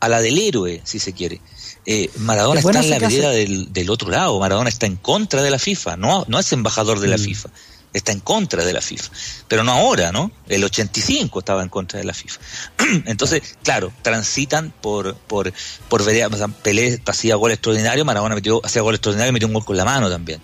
a 0.00 0.08
la 0.08 0.20
del 0.20 0.38
héroe, 0.38 0.80
si 0.84 0.98
se 0.98 1.12
quiere. 1.12 1.40
Eh, 1.86 2.10
Maradona 2.18 2.60
está 2.60 2.80
en 2.80 2.90
la 2.90 2.98
vereda 2.98 3.30
del, 3.30 3.72
del, 3.72 3.90
otro 3.90 4.10
lado, 4.10 4.38
Maradona 4.38 4.68
está 4.68 4.86
en 4.86 4.96
contra 4.96 5.42
de 5.42 5.50
la 5.50 5.58
FIFA, 5.58 5.96
no, 5.96 6.24
no 6.28 6.38
es 6.38 6.52
embajador 6.52 7.00
de 7.00 7.08
la 7.08 7.16
mm. 7.16 7.20
FIFA, 7.20 7.48
está 7.94 8.12
en 8.12 8.20
contra 8.20 8.64
de 8.64 8.72
la 8.72 8.82
FIFA, 8.82 9.10
pero 9.48 9.64
no 9.64 9.72
ahora, 9.72 10.12
¿no? 10.12 10.30
El 10.46 10.62
85 10.62 11.38
estaba 11.38 11.62
en 11.62 11.70
contra 11.70 11.98
de 11.98 12.04
la 12.04 12.12
FIFA. 12.12 12.40
Entonces, 13.06 13.56
claro, 13.62 13.92
transitan 14.02 14.74
por 14.80 15.14
por 15.14 15.52
por 15.88 16.04
vereda, 16.04 16.28
o 16.28 16.36
sea, 16.36 16.48
Pelé 16.48 17.00
hacía 17.06 17.36
gol 17.36 17.52
extraordinario, 17.52 18.04
Maradona 18.04 18.34
metió, 18.34 18.60
hacía 18.64 18.82
gol 18.82 18.94
extraordinario 18.94 19.30
y 19.30 19.32
metió 19.32 19.48
un 19.48 19.54
gol 19.54 19.64
con 19.64 19.76
la 19.76 19.86
mano 19.86 20.10
también. 20.10 20.40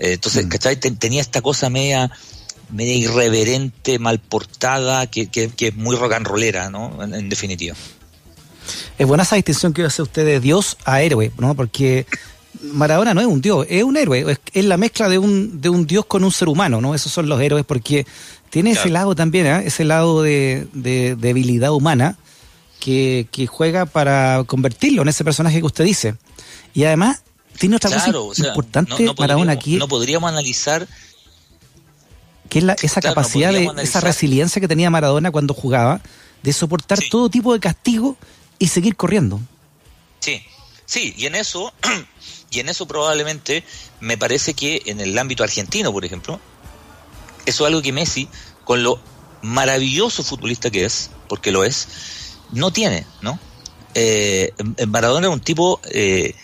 Eh, 0.00 0.14
entonces, 0.14 0.44
mm. 0.46 0.48
¿cachai? 0.48 0.76
Tenía 0.76 1.20
esta 1.20 1.42
cosa 1.42 1.70
media 1.70 2.10
media 2.70 2.94
irreverente, 2.94 3.98
mal 3.98 4.18
portada, 4.18 5.06
que, 5.06 5.28
que, 5.28 5.50
que 5.50 5.68
es 5.68 5.76
muy 5.76 5.94
rock 5.94 6.14
and 6.14 6.26
rollera, 6.26 6.70
¿no? 6.70 7.04
En, 7.04 7.14
en 7.14 7.28
definitiva 7.28 7.76
es 8.98 9.06
buena 9.06 9.22
esa 9.22 9.36
distinción 9.36 9.72
que 9.72 9.84
hace 9.84 10.02
usted 10.02 10.24
de 10.24 10.40
Dios 10.40 10.76
a 10.84 11.02
héroe, 11.02 11.32
¿no? 11.38 11.54
Porque 11.54 12.06
Maradona 12.60 13.14
no 13.14 13.20
es 13.20 13.26
un 13.26 13.40
dios, 13.40 13.66
es 13.68 13.82
un 13.82 13.96
héroe, 13.96 14.30
es, 14.30 14.40
es, 14.52 14.64
la 14.64 14.76
mezcla 14.76 15.08
de 15.08 15.18
un, 15.18 15.60
de 15.60 15.68
un 15.68 15.86
dios 15.86 16.04
con 16.06 16.22
un 16.24 16.30
ser 16.30 16.48
humano, 16.48 16.80
¿no? 16.80 16.94
Esos 16.94 17.10
son 17.10 17.28
los 17.28 17.40
héroes 17.40 17.64
porque 17.64 18.06
tiene 18.50 18.70
claro. 18.70 18.82
ese 18.82 18.92
lado 18.92 19.14
también, 19.14 19.46
¿eh? 19.46 19.62
ese 19.66 19.84
lado 19.84 20.22
de, 20.22 20.66
de, 20.72 21.16
debilidad 21.16 21.72
humana 21.72 22.16
que, 22.80 23.26
que, 23.30 23.46
juega 23.46 23.86
para 23.86 24.44
convertirlo 24.46 25.02
en 25.02 25.08
ese 25.08 25.24
personaje 25.24 25.58
que 25.60 25.66
usted 25.66 25.84
dice. 25.84 26.16
Y 26.74 26.84
además 26.84 27.22
tiene 27.58 27.76
otra 27.76 27.90
claro, 27.90 28.26
cosa 28.26 28.30
o 28.30 28.34
sea, 28.34 28.48
importante, 28.48 28.92
no, 28.92 29.12
no 29.12 29.14
Maradona, 29.18 29.52
aquí. 29.52 29.76
No 29.76 29.88
podríamos 29.88 30.28
analizar 30.28 30.86
que 32.48 32.58
es 32.58 32.64
la, 32.64 32.74
esa 32.74 33.00
claro, 33.00 33.14
capacidad 33.14 33.50
no 33.50 33.58
de, 33.58 33.68
analizar. 33.68 33.84
esa 33.84 34.00
resiliencia 34.00 34.60
que 34.60 34.68
tenía 34.68 34.90
Maradona 34.90 35.30
cuando 35.30 35.54
jugaba, 35.54 36.00
de 36.42 36.52
soportar 36.52 36.98
sí. 36.98 37.08
todo 37.08 37.30
tipo 37.30 37.54
de 37.54 37.60
castigo 37.60 38.16
y 38.62 38.68
seguir 38.68 38.94
corriendo. 38.94 39.40
Sí, 40.20 40.40
sí, 40.86 41.12
y 41.16 41.26
en 41.26 41.34
eso, 41.34 41.72
y 42.52 42.60
en 42.60 42.68
eso 42.68 42.86
probablemente 42.86 43.64
me 43.98 44.16
parece 44.16 44.54
que 44.54 44.82
en 44.86 45.00
el 45.00 45.18
ámbito 45.18 45.42
argentino, 45.42 45.92
por 45.92 46.04
ejemplo, 46.04 46.38
eso 47.44 47.64
es 47.64 47.66
algo 47.66 47.82
que 47.82 47.90
Messi, 47.90 48.28
con 48.64 48.84
lo 48.84 49.00
maravilloso 49.42 50.22
futbolista 50.22 50.70
que 50.70 50.84
es, 50.84 51.10
porque 51.28 51.50
lo 51.50 51.64
es, 51.64 51.88
no 52.52 52.72
tiene, 52.72 53.04
¿no? 53.20 53.36
Eh, 53.96 54.52
Maradona 54.86 55.26
era 55.26 55.34
un 55.34 55.40
tipo 55.40 55.80
eh, 55.90 56.36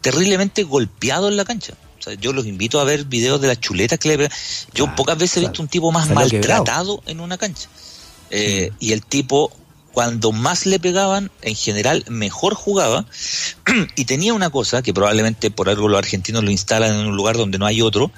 terriblemente 0.00 0.62
golpeado 0.62 1.26
en 1.26 1.36
la 1.36 1.44
cancha. 1.44 1.74
O 1.98 2.02
sea, 2.02 2.14
yo 2.14 2.32
los 2.32 2.46
invito 2.46 2.78
a 2.78 2.84
ver 2.84 3.04
videos 3.04 3.40
de 3.40 3.48
las 3.48 3.58
chuletas 3.58 3.98
que 3.98 4.16
le 4.16 4.30
Yo 4.74 4.94
pocas 4.94 5.18
veces 5.18 5.38
he 5.38 5.40
visto 5.40 5.60
un 5.60 5.66
tipo 5.66 5.90
más 5.90 6.08
maltratado 6.08 7.02
en 7.06 7.18
una 7.18 7.36
cancha. 7.36 7.68
Eh, 8.30 8.70
y 8.78 8.92
el 8.92 9.02
tipo, 9.02 9.50
cuando 9.98 10.30
más 10.30 10.64
le 10.64 10.78
pegaban, 10.78 11.28
en 11.42 11.56
general 11.56 12.04
mejor 12.08 12.54
jugaba. 12.54 13.04
y 13.96 14.04
tenía 14.04 14.32
una 14.32 14.48
cosa, 14.48 14.80
que 14.80 14.94
probablemente 14.94 15.50
por 15.50 15.68
algo 15.68 15.88
los 15.88 15.98
argentinos 15.98 16.44
lo 16.44 16.52
instalan 16.52 17.00
en 17.00 17.08
un 17.08 17.16
lugar 17.16 17.36
donde 17.36 17.58
no 17.58 17.66
hay 17.66 17.82
otro, 17.82 18.12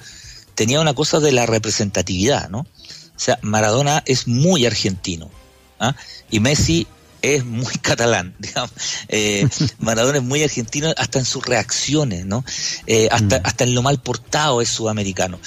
tenía 0.53 0.79
una 0.79 0.93
cosa 0.93 1.19
de 1.19 1.31
la 1.31 1.47
representatividad, 1.47 2.51
¿no? 2.51 2.59
O 2.59 2.67
sea, 3.15 3.39
Maradona 3.41 4.03
es 4.05 4.27
muy 4.27 4.67
argentino. 4.67 5.31
¿ah? 5.79 5.95
Y 6.29 6.39
Messi 6.39 6.85
es 7.23 7.45
muy 7.45 7.73
catalán, 7.81 8.35
digamos. 8.39 8.69
Eh, 9.07 9.49
Maradona 9.79 10.19
es 10.19 10.23
muy 10.23 10.43
argentino 10.43 10.93
hasta 10.95 11.17
en 11.17 11.25
sus 11.25 11.43
reacciones, 11.43 12.27
¿no? 12.27 12.45
Eh, 12.85 13.07
hasta, 13.11 13.39
mm. 13.39 13.41
hasta 13.43 13.63
en 13.63 13.73
lo 13.73 13.81
mal 13.81 13.99
portado 13.99 14.61
es 14.61 14.69
sudamericano. 14.69 15.39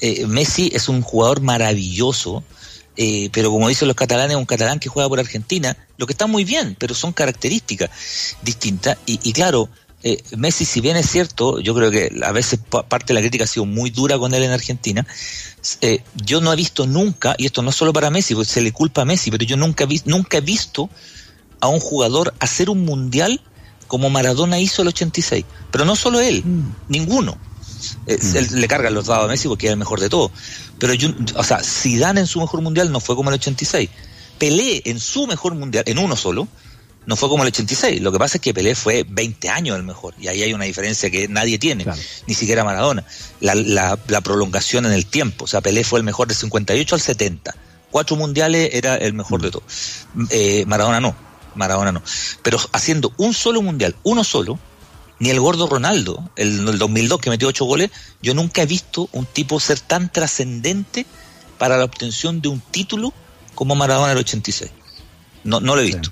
Eh, 0.00 0.24
Messi 0.26 0.70
es 0.72 0.88
un 0.88 1.02
jugador 1.02 1.42
maravilloso, 1.42 2.44
pero 3.32 3.50
como 3.50 3.68
dicen 3.68 3.88
los 3.88 3.96
catalanes, 3.96 4.36
un 4.36 4.46
catalán 4.46 4.78
que 4.78 4.88
juega 4.88 5.08
por 5.08 5.20
Argentina, 5.20 5.76
lo 5.96 6.06
que 6.06 6.12
está 6.12 6.26
muy 6.26 6.44
bien, 6.44 6.76
pero 6.78 6.94
son 6.94 7.12
características 7.12 7.90
distintas. 8.42 8.98
Y, 9.06 9.18
y 9.22 9.32
claro, 9.32 9.68
Messi, 10.36 10.64
si 10.64 10.80
bien 10.80 10.96
es 10.96 11.08
cierto, 11.08 11.60
yo 11.60 11.74
creo 11.74 11.90
que 11.90 12.12
a 12.24 12.32
veces 12.32 12.58
parte 12.68 13.08
de 13.08 13.14
la 13.14 13.20
crítica 13.20 13.44
ha 13.44 13.46
sido 13.46 13.66
muy 13.66 13.90
dura 13.90 14.18
con 14.18 14.34
él 14.34 14.42
en 14.42 14.50
Argentina, 14.50 15.06
yo 16.16 16.40
no 16.40 16.52
he 16.52 16.56
visto 16.56 16.86
nunca, 16.86 17.34
y 17.38 17.46
esto 17.46 17.62
no 17.62 17.70
es 17.70 17.76
solo 17.76 17.92
para 17.92 18.10
Messi, 18.10 18.34
porque 18.34 18.50
se 18.50 18.60
le 18.60 18.72
culpa 18.72 19.02
a 19.02 19.04
Messi, 19.04 19.30
pero 19.30 19.44
yo 19.44 19.56
nunca, 19.56 19.86
vi, 19.86 20.02
nunca 20.04 20.38
he 20.38 20.40
visto 20.40 20.90
a 21.60 21.68
un 21.68 21.78
jugador 21.78 22.34
hacer 22.40 22.68
un 22.68 22.84
mundial 22.84 23.40
como 23.86 24.10
Maradona 24.10 24.58
hizo 24.58 24.82
el 24.82 24.88
86. 24.88 25.44
Pero 25.70 25.84
no 25.84 25.94
solo 25.96 26.18
él, 26.20 26.42
mm. 26.44 26.74
ninguno. 26.88 27.38
Eh, 28.06 28.18
mm. 28.20 28.36
Él 28.36 28.48
le 28.52 28.68
carga 28.68 28.90
los 28.90 29.06
dados 29.06 29.24
a 29.24 29.28
Messi 29.28 29.48
porque 29.48 29.66
era 29.66 29.72
el 29.72 29.78
mejor 29.78 30.00
de 30.00 30.08
todo. 30.08 30.30
Pero 30.78 30.94
yo, 30.94 31.10
o 31.36 31.44
sea, 31.44 31.60
Zidane 31.62 32.20
en 32.20 32.26
su 32.26 32.40
mejor 32.40 32.60
mundial 32.62 32.90
no 32.92 33.00
fue 33.00 33.16
como 33.16 33.30
el 33.30 33.34
86. 33.34 33.88
Pelé 34.38 34.82
en 34.86 34.98
su 34.98 35.26
mejor 35.26 35.54
mundial, 35.54 35.84
en 35.86 35.98
uno 35.98 36.16
solo, 36.16 36.48
no 37.06 37.16
fue 37.16 37.28
como 37.28 37.42
el 37.42 37.48
86. 37.48 38.00
Lo 38.00 38.12
que 38.12 38.18
pasa 38.18 38.38
es 38.38 38.40
que 38.40 38.54
Pelé 38.54 38.74
fue 38.74 39.04
20 39.08 39.48
años 39.48 39.76
el 39.76 39.82
mejor. 39.82 40.14
Y 40.18 40.28
ahí 40.28 40.42
hay 40.42 40.54
una 40.54 40.64
diferencia 40.64 41.10
que 41.10 41.28
nadie 41.28 41.58
tiene, 41.58 41.86
ni 42.26 42.34
siquiera 42.34 42.64
Maradona. 42.64 43.04
La, 43.40 43.54
la, 43.54 44.20
prolongación 44.20 44.86
en 44.86 44.92
el 44.92 45.06
tiempo. 45.06 45.44
O 45.44 45.48
sea, 45.48 45.60
Pelé 45.60 45.84
fue 45.84 45.98
el 45.98 46.04
mejor 46.04 46.28
de 46.28 46.34
58 46.34 46.94
al 46.94 47.00
70. 47.00 47.54
Cuatro 47.90 48.16
mundiales 48.16 48.70
era 48.72 48.96
el 48.96 49.12
mejor 49.12 49.42
de 49.42 49.50
todo. 49.50 49.62
Eh, 50.30 50.64
Maradona 50.66 51.00
no. 51.00 51.14
Maradona 51.54 51.92
no. 51.92 52.02
Pero 52.42 52.58
haciendo 52.72 53.12
un 53.18 53.34
solo 53.34 53.62
mundial, 53.62 53.94
uno 54.04 54.24
solo, 54.24 54.58
ni 55.22 55.30
el 55.30 55.38
gordo 55.38 55.68
Ronaldo, 55.68 56.32
el, 56.34 56.68
el 56.68 56.78
2002 56.78 57.20
que 57.20 57.30
metió 57.30 57.46
ocho 57.46 57.64
goles, 57.64 57.92
yo 58.22 58.34
nunca 58.34 58.62
he 58.62 58.66
visto 58.66 59.08
un 59.12 59.24
tipo 59.24 59.60
ser 59.60 59.78
tan 59.78 60.10
trascendente 60.10 61.06
para 61.58 61.76
la 61.76 61.84
obtención 61.84 62.40
de 62.40 62.48
un 62.48 62.58
título 62.58 63.14
como 63.54 63.76
Maradona 63.76 64.10
el 64.10 64.18
86. 64.18 64.72
No, 65.44 65.60
no 65.60 65.76
lo 65.76 65.80
he 65.80 65.84
visto. 65.84 66.10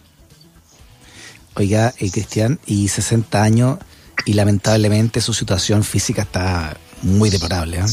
Oiga, 1.55 1.93
eh, 1.99 2.09
Cristian, 2.09 2.61
y 2.67 2.87
60 2.87 3.43
años 3.43 3.79
y 4.27 4.35
lamentablemente 4.35 5.21
su 5.21 5.35
situación 5.35 5.83
física 5.83 6.23
está 6.23 6.77
muy 7.03 7.31
deplorable. 7.31 7.79
¿eh? 7.79 7.87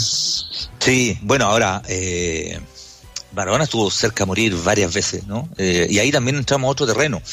Sí, 0.77 1.17
bueno, 1.23 1.47
ahora 1.47 1.81
eh, 1.87 2.59
Maradona 3.33 3.63
estuvo 3.63 3.89
cerca 3.89 4.23
de 4.23 4.27
morir 4.27 4.55
varias 4.63 4.93
veces, 4.93 5.25
¿no? 5.25 5.49
Eh, 5.57 5.87
y 5.89 5.97
ahí 5.97 6.11
también 6.11 6.37
entramos 6.37 6.67
a 6.67 6.71
otro 6.73 6.85
terreno. 6.85 7.23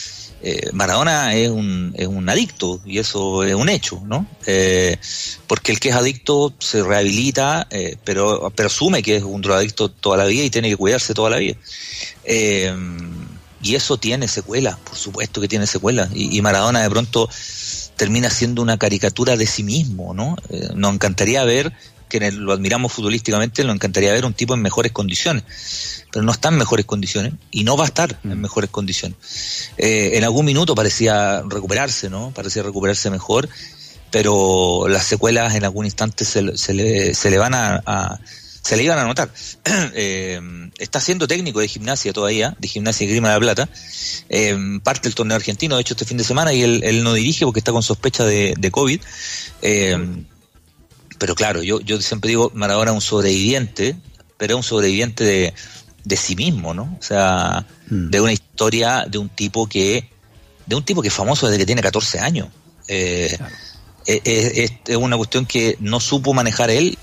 Eh, 0.46 0.68
Maradona 0.74 1.35
es 1.35 1.48
un, 1.48 1.94
es 1.96 2.07
un 2.07 2.28
adicto 2.28 2.78
y 2.85 2.98
eso 2.98 3.44
es 3.44 3.54
un 3.54 3.70
hecho, 3.70 4.02
¿no? 4.04 4.26
Eh, 4.44 4.98
porque 5.46 5.72
el 5.72 5.80
que 5.80 5.88
es 5.88 5.94
adicto 5.94 6.52
se 6.59 6.83
rehabilita, 6.83 7.66
pero, 8.04 8.52
pero 8.54 8.66
asume 8.66 9.02
que 9.02 9.16
es 9.16 9.22
un 9.22 9.40
drogadicto 9.40 9.88
toda 9.88 10.18
la 10.18 10.26
vida 10.26 10.44
y 10.44 10.50
tiene 10.50 10.68
que 10.68 10.76
cuidarse 10.76 11.14
toda 11.14 11.30
la 11.30 11.38
vida. 11.38 11.57
y 13.62 13.74
eso 13.74 13.96
tiene 13.96 14.28
secuelas, 14.28 14.76
por 14.76 14.96
supuesto 14.96 15.40
que 15.40 15.48
tiene 15.48 15.66
secuelas. 15.66 16.11
Y, 16.14 16.37
y, 16.37 16.42
Maradona 16.42 16.83
de 16.83 16.90
pronto 16.90 17.30
termina 17.96 18.28
siendo 18.28 18.61
una 18.61 18.76
caricatura 18.76 19.38
de 19.38 19.46
sí 19.46 19.62
mismo, 19.62 20.12
¿no? 20.12 20.37
nos 20.74 20.92
encantaría 20.92 21.42
ver 21.44 21.72
que 22.08 22.30
lo 22.30 22.52
admiramos 22.52 22.92
futbolísticamente, 22.92 23.64
nos 23.64 23.74
encantaría 23.74 24.12
ver 24.12 24.24
un 24.24 24.34
tipo 24.34 24.54
en 24.54 24.62
mejores 24.62 24.92
condiciones, 24.92 25.44
pero 26.12 26.24
no 26.24 26.32
está 26.32 26.48
en 26.48 26.56
mejores 26.56 26.86
condiciones 26.86 27.32
y 27.50 27.64
no 27.64 27.76
va 27.76 27.84
a 27.84 27.86
estar 27.88 28.18
en 28.24 28.38
mm. 28.38 28.40
mejores 28.40 28.70
condiciones. 28.70 29.18
Eh, 29.78 30.12
en 30.14 30.24
algún 30.24 30.44
minuto 30.44 30.74
parecía 30.74 31.42
recuperarse, 31.42 32.10
¿no? 32.10 32.30
Parecía 32.30 32.62
recuperarse 32.62 33.10
mejor, 33.10 33.48
pero 34.10 34.86
las 34.88 35.04
secuelas 35.04 35.54
en 35.54 35.64
algún 35.64 35.86
instante 35.86 36.24
se, 36.24 36.42
le, 36.42 36.56
se 36.56 37.30
le 37.30 37.38
van 37.38 37.54
a, 37.54 38.20
se 38.62 38.76
le 38.76 38.84
iban 38.84 38.98
a 38.98 39.04
notar. 39.04 39.30
Eh, 39.96 40.40
está 40.78 41.00
siendo 41.00 41.26
técnico 41.28 41.60
de 41.60 41.68
gimnasia 41.68 42.12
todavía, 42.12 42.56
de 42.58 42.68
gimnasia 42.68 43.04
y 43.04 43.10
Grima 43.10 43.28
de 43.28 43.34
la 43.34 43.40
Plata. 43.40 43.68
Eh, 44.28 44.56
parte 44.82 45.08
del 45.08 45.14
torneo 45.14 45.36
argentino, 45.36 45.76
de 45.76 45.82
hecho, 45.82 45.94
este 45.94 46.04
fin 46.04 46.16
de 46.16 46.24
semana, 46.24 46.52
y 46.52 46.62
él, 46.62 47.04
no 47.04 47.12
dirige 47.14 47.44
porque 47.44 47.60
está 47.60 47.72
con 47.72 47.82
sospecha 47.82 48.24
de, 48.24 48.54
de 48.58 48.70
COVID 48.70 49.00
pero 51.18 51.35
claro, 51.35 51.62
yo, 51.62 51.81
yo 51.81 52.00
siempre 52.00 52.29
digo, 52.29 52.50
Maradona 52.55 52.90
es 52.90 52.94
un 52.96 53.00
sobreviviente, 53.00 53.96
pero 54.37 54.55
es 54.55 54.57
un 54.57 54.62
sobreviviente 54.62 55.24
de, 55.24 55.55
de 56.05 56.16
sí 56.16 56.37
mismo, 56.37 56.74
¿no? 56.74 56.96
O 56.98 57.03
sea, 57.03 57.66
mm. 57.88 58.11
de 58.11 58.20
una 58.20 58.33
historia 58.33 59.07
de 59.09 59.18
un 59.18 59.29
tipo 59.29 59.66
que, 59.66 60.11
de 60.66 60.77
un 60.77 60.85
tipo 60.85 61.03
que 61.03 61.09
es 61.09 61.14
famoso 61.14 61.46
desde 61.46 61.59
que 61.59 61.66
tiene 61.66 61.83
14 61.83 62.20
años. 62.20 62.48
Eh, 62.88 63.37
es, 64.07 64.96
una 64.96 65.16
cuestión 65.16 65.46
que 65.46 65.77
no 65.81 66.00
supo 66.00 66.35
manejar 66.35 66.70
él, 66.70 66.98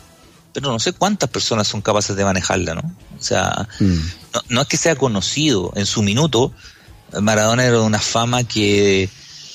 pero 0.53 0.69
no 0.69 0.79
sé 0.79 0.93
cuántas 0.93 1.29
personas 1.29 1.67
son 1.67 1.81
capaces 1.81 2.15
de 2.15 2.23
manejarla, 2.23 2.75
¿no? 2.75 2.95
O 3.19 3.23
sea, 3.23 3.67
mm. 3.79 3.99
no, 4.33 4.41
no, 4.49 4.61
es 4.61 4.67
que 4.67 4.77
sea 4.77 4.95
conocido. 4.95 5.71
En 5.75 5.85
su 5.85 6.03
minuto, 6.03 6.53
Maradona 7.19 7.63
era 7.65 7.77
de 7.77 7.83
una 7.83 7.99
fama 7.99 8.43
que 8.43 9.09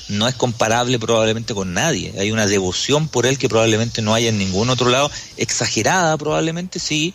no 0.09 0.29
es 0.29 0.35
comparable 0.35 0.99
probablemente 0.99 1.55
con 1.55 1.75
nadie. 1.75 2.15
Hay 2.19 2.31
una 2.31 2.47
devoción 2.47 3.09
por 3.09 3.27
él 3.27 3.39
que 3.39 3.49
probablemente 3.49 4.03
no 4.03 4.15
haya 4.15 4.29
en 4.29 4.39
ningún 4.39 4.71
otro 4.71 4.89
lado, 4.89 5.11
exagerada 5.37 6.17
probablemente 6.17 6.79
sí, 6.79 7.15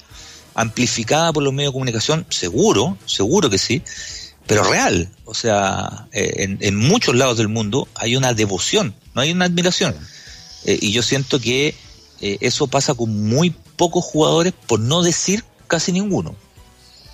amplificada 0.56 1.32
por 1.32 1.44
los 1.44 1.54
medios 1.54 1.72
de 1.72 1.74
comunicación, 1.74 2.26
seguro, 2.30 2.98
seguro 3.06 3.50
que 3.50 3.58
sí, 3.58 3.82
pero 4.48 4.64
real. 4.64 5.10
O 5.26 5.34
sea, 5.34 6.08
eh, 6.12 6.58
en, 6.60 6.76
muchos 6.76 7.16
lados 7.16 7.38
del 7.38 7.48
mundo 7.48 7.88
hay 7.96 8.16
una 8.16 8.34
devoción, 8.34 8.94
no 9.14 9.22
hay 9.22 9.32
una 9.32 9.46
admiración. 9.46 9.96
Eh, 10.66 10.78
y 10.82 10.92
yo 10.92 11.02
siento 11.02 11.40
que 11.40 11.76
eh, 12.20 12.38
eso 12.42 12.68
pasa 12.68 12.94
con 12.94 13.30
muy 13.30 13.56
pocos 13.78 14.04
jugadores, 14.04 14.54
por 14.68 14.80
no 14.80 15.02
decir 15.02 15.44
casi 15.68 15.92
ninguno 15.92 16.36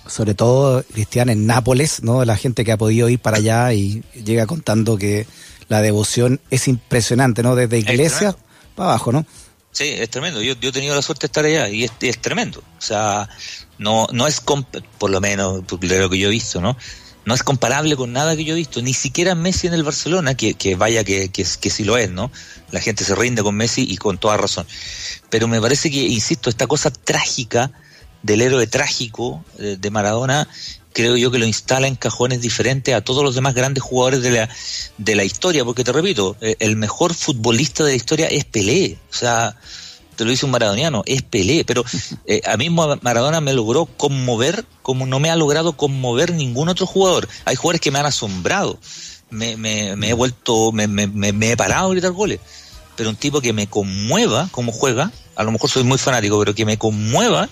sobre 0.08 0.34
todo 0.34 0.82
Cristian 0.84 1.28
en 1.28 1.46
Nápoles, 1.46 2.02
¿no? 2.02 2.24
La 2.24 2.36
gente 2.36 2.64
que 2.64 2.72
ha 2.72 2.78
podido 2.78 3.10
ir 3.10 3.18
para 3.18 3.36
allá 3.36 3.74
y 3.74 4.02
llega 4.24 4.46
contando 4.46 4.96
que 4.96 5.26
la 5.68 5.82
devoción 5.82 6.40
es 6.50 6.68
impresionante, 6.68 7.42
¿no? 7.42 7.54
Desde 7.54 7.78
iglesia 7.78 8.36
para 8.74 8.90
abajo, 8.90 9.12
¿no? 9.12 9.26
Sí, 9.70 9.84
es 9.84 10.10
tremendo. 10.10 10.42
Yo, 10.42 10.54
yo 10.54 10.70
he 10.70 10.72
tenido 10.72 10.94
la 10.94 11.02
suerte 11.02 11.22
de 11.22 11.26
estar 11.26 11.44
allá 11.44 11.68
y 11.68 11.84
es, 11.84 11.92
es 12.00 12.20
tremendo. 12.20 12.60
O 12.78 12.80
sea, 12.80 13.28
no, 13.78 14.08
no 14.12 14.26
es, 14.26 14.40
por 14.40 15.10
lo 15.10 15.20
menos, 15.20 15.62
de 15.66 15.98
lo 15.98 16.10
que 16.10 16.18
yo 16.18 16.28
he 16.28 16.32
visto, 16.32 16.60
¿no? 16.60 16.76
No 17.24 17.34
es 17.34 17.42
comparable 17.42 17.94
con 17.94 18.12
nada 18.12 18.34
que 18.36 18.44
yo 18.44 18.54
he 18.54 18.56
visto, 18.56 18.80
ni 18.80 18.94
siquiera 18.94 19.34
Messi 19.34 19.66
en 19.66 19.74
el 19.74 19.82
Barcelona, 19.82 20.34
que, 20.34 20.54
que 20.54 20.76
vaya 20.76 21.04
que, 21.04 21.28
que, 21.28 21.44
que 21.60 21.70
sí 21.70 21.84
lo 21.84 21.98
es, 21.98 22.10
¿no? 22.10 22.32
La 22.70 22.80
gente 22.80 23.04
se 23.04 23.14
rinde 23.14 23.42
con 23.42 23.54
Messi 23.54 23.86
y 23.88 23.98
con 23.98 24.16
toda 24.16 24.38
razón. 24.38 24.66
Pero 25.28 25.46
me 25.46 25.60
parece 25.60 25.90
que, 25.90 25.98
insisto, 25.98 26.48
esta 26.48 26.66
cosa 26.66 26.90
trágica 26.90 27.70
del 28.22 28.42
héroe 28.42 28.66
trágico 28.66 29.44
de, 29.56 29.76
de 29.76 29.90
Maradona 29.90 30.48
creo 30.98 31.16
yo 31.16 31.30
que 31.30 31.38
lo 31.38 31.46
instala 31.46 31.86
en 31.86 31.94
cajones 31.94 32.40
diferentes 32.40 32.92
a 32.92 33.02
todos 33.02 33.22
los 33.22 33.36
demás 33.36 33.54
grandes 33.54 33.84
jugadores 33.84 34.20
de 34.20 34.32
la, 34.32 34.48
de 34.96 35.14
la 35.14 35.22
historia, 35.22 35.64
porque 35.64 35.84
te 35.84 35.92
repito, 35.92 36.36
eh, 36.40 36.56
el 36.58 36.74
mejor 36.74 37.14
futbolista 37.14 37.84
de 37.84 37.90
la 37.90 37.96
historia 37.96 38.26
es 38.26 38.44
Pelé, 38.44 38.98
o 39.08 39.14
sea, 39.14 39.56
te 40.16 40.24
lo 40.24 40.30
dice 40.30 40.44
un 40.44 40.50
maradoniano, 40.50 41.04
es 41.06 41.22
Pelé, 41.22 41.64
pero 41.64 41.84
eh, 42.26 42.40
a 42.44 42.56
mí 42.56 42.68
Maradona 42.68 43.40
me 43.40 43.52
logró 43.52 43.86
conmover 43.86 44.64
como 44.82 45.06
no 45.06 45.20
me 45.20 45.30
ha 45.30 45.36
logrado 45.36 45.76
conmover 45.76 46.32
ningún 46.32 46.68
otro 46.68 46.84
jugador. 46.84 47.28
Hay 47.44 47.54
jugadores 47.54 47.80
que 47.80 47.92
me 47.92 48.00
han 48.00 48.06
asombrado, 48.06 48.80
me, 49.30 49.56
me, 49.56 49.94
me 49.94 50.08
he 50.08 50.14
vuelto, 50.14 50.72
me, 50.72 50.88
me, 50.88 51.06
me 51.06 51.52
he 51.52 51.56
parado 51.56 51.86
a 51.86 51.90
gritar 51.92 52.10
goles, 52.10 52.40
pero 52.96 53.10
un 53.10 53.16
tipo 53.16 53.40
que 53.40 53.52
me 53.52 53.68
conmueva 53.68 54.48
como 54.50 54.72
juega, 54.72 55.12
a 55.36 55.44
lo 55.44 55.52
mejor 55.52 55.70
soy 55.70 55.84
muy 55.84 55.98
fanático, 55.98 56.40
pero 56.40 56.56
que 56.56 56.64
me 56.64 56.76
conmueva, 56.76 57.48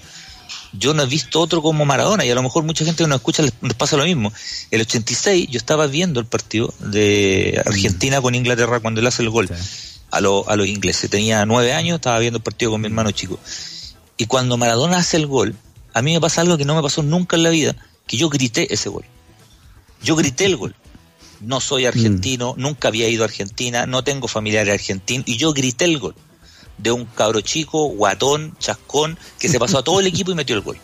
yo 0.72 0.94
no 0.94 1.02
he 1.02 1.06
visto 1.06 1.40
otro 1.40 1.62
como 1.62 1.84
Maradona 1.84 2.24
y 2.24 2.30
a 2.30 2.34
lo 2.34 2.42
mejor 2.42 2.64
mucha 2.64 2.84
gente 2.84 3.04
que 3.04 3.08
nos 3.08 3.16
escucha 3.16 3.42
les, 3.42 3.52
pasa 3.76 3.96
lo 3.96 4.04
mismo. 4.04 4.32
El 4.70 4.80
86 4.82 5.48
yo 5.50 5.58
estaba 5.58 5.86
viendo 5.86 6.20
el 6.20 6.26
partido 6.26 6.72
de 6.80 7.62
Argentina 7.64 8.20
con 8.20 8.34
Inglaterra 8.34 8.80
cuando 8.80 9.00
él 9.00 9.06
hace 9.06 9.22
el 9.22 9.30
gol 9.30 9.48
a, 10.10 10.18
a 10.18 10.20
los 10.20 10.66
ingleses. 10.66 11.10
Tenía 11.10 11.44
nueve 11.46 11.72
años, 11.72 11.96
estaba 11.96 12.18
viendo 12.18 12.38
el 12.38 12.42
partido 12.42 12.72
con 12.72 12.80
mi 12.80 12.86
hermano 12.86 13.10
chico. 13.10 13.38
Y 14.16 14.26
cuando 14.26 14.56
Maradona 14.56 14.98
hace 14.98 15.16
el 15.16 15.26
gol, 15.26 15.54
a 15.92 16.02
mí 16.02 16.12
me 16.12 16.20
pasa 16.20 16.40
algo 16.40 16.56
que 16.56 16.64
no 16.64 16.74
me 16.74 16.82
pasó 16.82 17.02
nunca 17.02 17.36
en 17.36 17.42
la 17.42 17.50
vida, 17.50 17.76
que 18.06 18.16
yo 18.16 18.28
grité 18.28 18.72
ese 18.72 18.88
gol. 18.88 19.04
Yo 20.02 20.16
grité 20.16 20.46
el 20.46 20.56
gol. 20.56 20.74
No 21.40 21.60
soy 21.60 21.84
argentino, 21.84 22.54
Mm. 22.56 22.60
nunca 22.60 22.88
había 22.88 23.08
ido 23.08 23.22
a 23.22 23.26
Argentina, 23.26 23.86
no 23.86 24.04
tengo 24.04 24.26
familiares 24.26 24.72
argentinos, 24.72 25.28
y 25.28 25.36
yo 25.36 25.52
grité 25.52 25.84
el 25.84 25.98
gol 25.98 26.14
de 26.78 26.92
un 26.92 27.04
cabro 27.06 27.40
chico, 27.40 27.88
guatón, 27.88 28.56
chascón, 28.58 29.18
que 29.38 29.48
se 29.48 29.58
pasó 29.58 29.78
a 29.78 29.82
todo 29.84 30.00
el 30.00 30.06
equipo 30.06 30.30
y 30.30 30.34
metió 30.34 30.54
el 30.56 30.62
gol. 30.62 30.78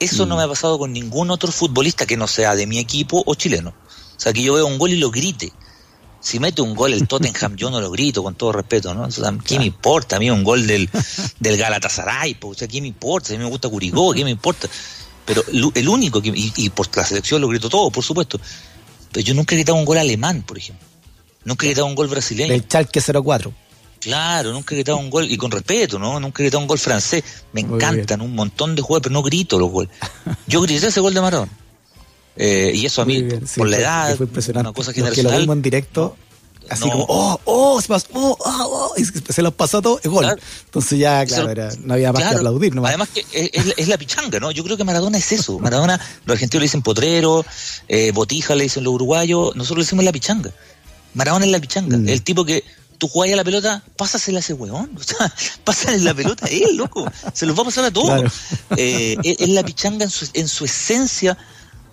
Eso 0.00 0.26
Mm. 0.26 0.28
no 0.28 0.36
me 0.36 0.42
ha 0.42 0.48
pasado 0.48 0.78
con 0.78 0.92
ningún 0.92 1.30
otro 1.30 1.50
futbolista 1.52 2.04
que 2.06 2.16
no 2.16 2.26
sea 2.26 2.54
de 2.54 2.66
mi 2.66 2.78
equipo 2.78 3.22
o 3.24 3.34
chileno. 3.34 3.70
O 3.70 4.20
sea, 4.20 4.32
que 4.32 4.42
yo 4.42 4.54
veo 4.54 4.66
un 4.66 4.78
gol 4.78 4.90
y 4.90 4.96
lo 4.96 5.10
grite. 5.10 5.52
Si 6.20 6.38
mete 6.38 6.62
un 6.62 6.74
gol 6.74 6.94
el 6.94 7.06
Tottenham, 7.06 7.54
yo 7.56 7.70
no 7.70 7.80
lo 7.80 7.90
grito, 7.90 8.22
con 8.22 8.34
todo 8.34 8.52
respeto, 8.52 8.94
¿no? 8.94 9.02
O 9.04 9.10
sea, 9.10 9.32
¿qué 9.44 9.58
me 9.58 9.66
importa? 9.66 10.16
A 10.16 10.18
mí 10.18 10.30
un 10.30 10.42
gol 10.42 10.66
del, 10.66 10.88
del 11.38 11.56
Galatasaray, 11.58 12.38
o 12.40 12.54
sea, 12.54 12.66
¿qué 12.66 12.80
me 12.80 12.88
importa? 12.88 13.32
A 13.34 13.36
mí 13.36 13.42
me 13.42 13.50
gusta 13.50 13.68
Curicó, 13.68 14.12
¿qué 14.14 14.24
me 14.24 14.30
importa? 14.30 14.68
Pero 15.26 15.44
el, 15.74 15.88
único 15.88 16.22
que, 16.22 16.30
y, 16.30 16.52
y 16.56 16.70
por 16.70 16.88
la 16.96 17.04
selección 17.04 17.40
lo 17.40 17.48
grito 17.48 17.68
todo, 17.68 17.90
por 17.90 18.02
supuesto. 18.04 18.40
Pero 19.12 19.24
yo 19.24 19.34
nunca 19.34 19.54
he 19.54 19.58
gritado 19.58 19.76
un 19.78 19.84
gol 19.84 19.98
alemán, 19.98 20.42
por 20.42 20.58
ejemplo. 20.58 20.86
Nunca 21.44 21.66
he 21.66 21.68
gritado 21.68 21.86
un 21.86 21.94
gol 21.94 22.08
brasileño. 22.08 22.52
Del 22.52 22.66
Chalque 22.66 23.00
04. 23.00 23.52
Claro, 24.04 24.52
nunca 24.52 24.74
he 24.74 24.78
gritado 24.78 24.98
un 24.98 25.10
gol, 25.10 25.30
y 25.30 25.36
con 25.36 25.50
respeto, 25.50 25.98
¿no? 25.98 26.20
Nunca 26.20 26.42
he 26.42 26.46
gritado 26.46 26.60
un 26.60 26.66
gol 26.68 26.78
francés. 26.78 27.24
Me 27.52 27.62
Muy 27.64 27.74
encantan 27.76 28.20
un 28.20 28.34
montón 28.34 28.74
de 28.74 28.82
jugadores, 28.82 29.02
pero 29.04 29.12
no 29.14 29.22
grito 29.22 29.58
los 29.58 29.70
goles. 29.70 29.90
Yo 30.46 30.60
grité 30.60 30.86
ese 30.86 31.00
gol 31.00 31.14
de 31.14 31.20
Maradona. 31.20 31.50
Eh, 32.36 32.72
y 32.74 32.84
eso 32.86 33.02
a 33.02 33.04
mí, 33.04 33.22
bien, 33.22 33.46
sí, 33.46 33.58
por 33.60 33.68
la 33.68 33.76
edad, 33.78 34.18
una 34.56 34.72
cosa 34.72 34.92
que 34.92 35.00
lo 35.00 35.10
vimos 35.38 35.54
en 35.56 35.62
directo, 35.62 36.16
así 36.68 36.84
no. 36.86 36.90
como, 36.90 37.06
oh, 37.08 37.40
oh, 37.44 37.80
se 37.80 37.86
pasó, 37.86 38.08
oh, 38.12 38.36
oh, 38.40 38.90
oh, 38.90 38.94
y 39.00 39.04
se 39.04 39.40
los 39.40 39.54
pasó 39.54 39.80
todo, 39.80 40.00
es 40.02 40.10
gol. 40.10 40.24
Claro. 40.24 40.40
Entonces 40.64 40.98
ya, 40.98 41.24
claro, 41.26 41.48
era- 41.50 41.70
no 41.84 41.94
había 41.94 42.12
más 42.12 42.20
claro. 42.22 42.34
que 42.34 42.38
aplaudir 42.40 42.74
nomás. 42.74 42.88
Además 42.90 43.08
que 43.14 43.20
es, 43.32 43.50
es 43.52 43.66
la- 43.66 43.74
es 43.76 43.86
la 43.88 43.96
pichanga, 43.98 44.40
¿no? 44.40 44.50
Yo 44.50 44.64
creo 44.64 44.76
que 44.76 44.82
Maradona 44.82 45.16
es 45.18 45.30
eso. 45.30 45.60
Maradona, 45.60 46.00
los 46.24 46.34
argentinos 46.34 46.60
le 46.62 46.64
dicen 46.64 46.82
potrero, 46.82 47.46
eh, 47.86 48.10
botija 48.12 48.56
le 48.56 48.64
dicen 48.64 48.82
los 48.82 48.94
uruguayos, 48.94 49.54
nosotros 49.54 49.78
le 49.78 49.84
decimos 49.84 50.04
la 50.04 50.12
pichanga. 50.12 50.50
Maradona 51.14 51.44
es 51.44 51.52
la 51.52 51.60
pichanga. 51.60 51.96
Mm. 51.96 52.08
El 52.08 52.22
tipo 52.22 52.44
que 52.44 52.64
tú 52.98 53.08
jugás 53.08 53.32
a 53.32 53.36
la 53.36 53.44
pelota, 53.44 53.82
pásasela 53.96 54.38
a 54.38 54.40
ese 54.40 54.52
weón. 54.54 54.90
O 54.98 55.02
sea, 55.02 55.32
pásale 55.64 55.98
la 56.00 56.14
pelota 56.14 56.46
a 56.46 56.48
él, 56.50 56.76
loco. 56.76 57.10
Se 57.32 57.46
los 57.46 57.56
va 57.56 57.62
a 57.62 57.64
pasar 57.66 57.84
a 57.84 57.90
todos. 57.90 58.08
Claro. 58.08 58.30
Eh, 58.76 59.16
es, 59.22 59.36
es 59.40 59.48
la 59.50 59.62
pichanga 59.64 60.04
en 60.04 60.10
su, 60.10 60.28
en 60.32 60.48
su 60.48 60.64
esencia. 60.64 61.36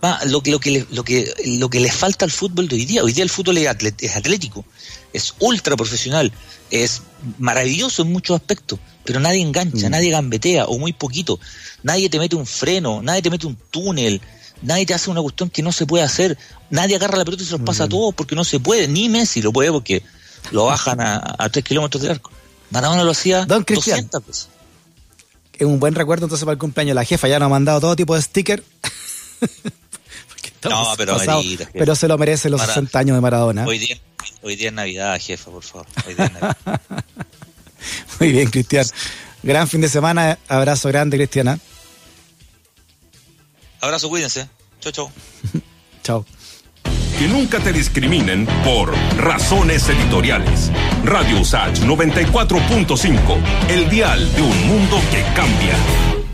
va, 0.03 0.19
lo, 0.25 0.41
que- 0.41 0.51
lo, 0.51 0.59
que 0.59 0.71
le, 0.71 0.87
lo, 0.91 1.03
que, 1.03 1.33
lo 1.45 1.69
que 1.69 1.79
le 1.79 1.91
falta 1.91 2.25
al 2.25 2.31
fútbol 2.31 2.67
de 2.67 2.75
hoy 2.75 2.85
día. 2.85 3.03
Hoy 3.03 3.13
día 3.13 3.23
el 3.23 3.29
fútbol 3.29 3.57
es, 3.57 3.67
atlet- 3.67 3.95
es 3.99 4.15
atlético, 4.15 4.65
es 5.13 5.33
ultra 5.39 5.75
profesional, 5.75 6.31
es 6.71 7.01
maravilloso 7.37 8.01
en 8.01 8.11
muchos 8.11 8.35
aspectos, 8.35 8.79
pero 9.03 9.19
nadie 9.19 9.41
engancha, 9.41 9.87
Mm. 9.87 9.91
nadie 9.91 10.09
gambetea, 10.11 10.65
o 10.65 10.77
muy 10.79 10.93
poquito. 10.93 11.39
Nadie 11.83 12.09
te 12.09 12.17
mete 12.19 12.35
un 12.35 12.45
freno, 12.45 13.01
nadie 13.01 13.21
te 13.21 13.29
mete 13.29 13.45
un 13.47 13.55
túnel, 13.69 14.21
nadie 14.61 14.85
te 14.85 14.93
hace 14.93 15.09
una 15.09 15.21
cuestión 15.21 15.49
que 15.49 15.61
no 15.63 15.71
se 15.71 15.85
puede 15.85 16.03
hacer. 16.03 16.37
Nadie 16.69 16.95
agarra 16.95 17.17
la 17.17 17.25
pelota 17.25 17.43
y 17.43 17.45
se 17.45 17.51
los 17.53 17.61
pasa 17.61 17.83
a 17.85 17.89
todos 17.89 18.13
porque 18.15 18.35
no 18.35 18.43
se 18.43 18.59
puede. 18.59 18.87
Ni 18.87 19.09
Messi 19.09 19.41
lo 19.41 19.51
puede 19.51 19.71
porque 19.71 20.01
lo 20.51 20.65
bajan 20.65 20.99
a, 21.01 21.35
a 21.37 21.49
3 21.49 21.63
kilómetros 21.63 22.01
del 22.01 22.11
arco. 22.13 22.31
Maradona 22.71 23.03
lo 23.03 23.11
hacía 23.11 23.45
Don 23.45 23.63
Cristian. 23.63 23.97
200 23.97 24.25
veces. 24.27 24.49
Es 25.53 25.67
un 25.67 25.79
buen 25.79 25.93
recuerdo 25.93 26.25
entonces 26.25 26.43
para 26.43 26.53
el 26.53 26.59
cumpleaños. 26.59 26.95
La 26.95 27.03
jefa 27.05 27.27
ya 27.27 27.37
nos 27.37 27.45
ha 27.47 27.49
mandado 27.49 27.79
todo 27.81 27.95
tipo 27.95 28.15
de 28.15 28.21
sticker. 28.21 28.63
No, 30.63 30.93
pero 30.95 31.17
pero 31.73 31.95
se 31.95 32.07
lo 32.07 32.19
merece 32.19 32.47
los 32.49 32.59
Mara- 32.59 32.73
60 32.75 32.99
años 32.99 33.17
de 33.17 33.21
Maradona. 33.21 33.65
Hoy 33.65 33.79
día, 33.79 33.99
hoy 34.43 34.55
día 34.55 34.67
es 34.67 34.73
Navidad, 34.73 35.19
jefa, 35.19 35.49
por 35.49 35.63
favor. 35.63 35.87
Hoy 36.05 36.13
día 36.13 36.25
es 36.25 36.33
Navidad. 36.33 36.57
Muy 38.19 38.31
bien, 38.31 38.47
Cristian. 38.51 38.85
Gran 39.41 39.67
fin 39.67 39.81
de 39.81 39.89
semana. 39.89 40.37
Abrazo 40.47 40.87
grande, 40.89 41.17
Cristiana. 41.17 41.57
Abrazo, 43.79 44.07
cuídense. 44.09 44.47
Chau, 44.79 44.91
chau. 44.91 45.11
Chao. 46.03 46.25
Que 47.21 47.27
nunca 47.27 47.59
te 47.59 47.71
discriminen 47.71 48.47
por 48.65 48.91
razones 49.15 49.87
editoriales. 49.87 50.71
Radio 51.05 51.39
Usach 51.39 51.77
94.5, 51.81 53.37
el 53.69 53.87
dial 53.91 54.33
de 54.33 54.41
un 54.41 54.67
mundo 54.67 54.99
que 55.11 55.21
cambia. 55.35 56.20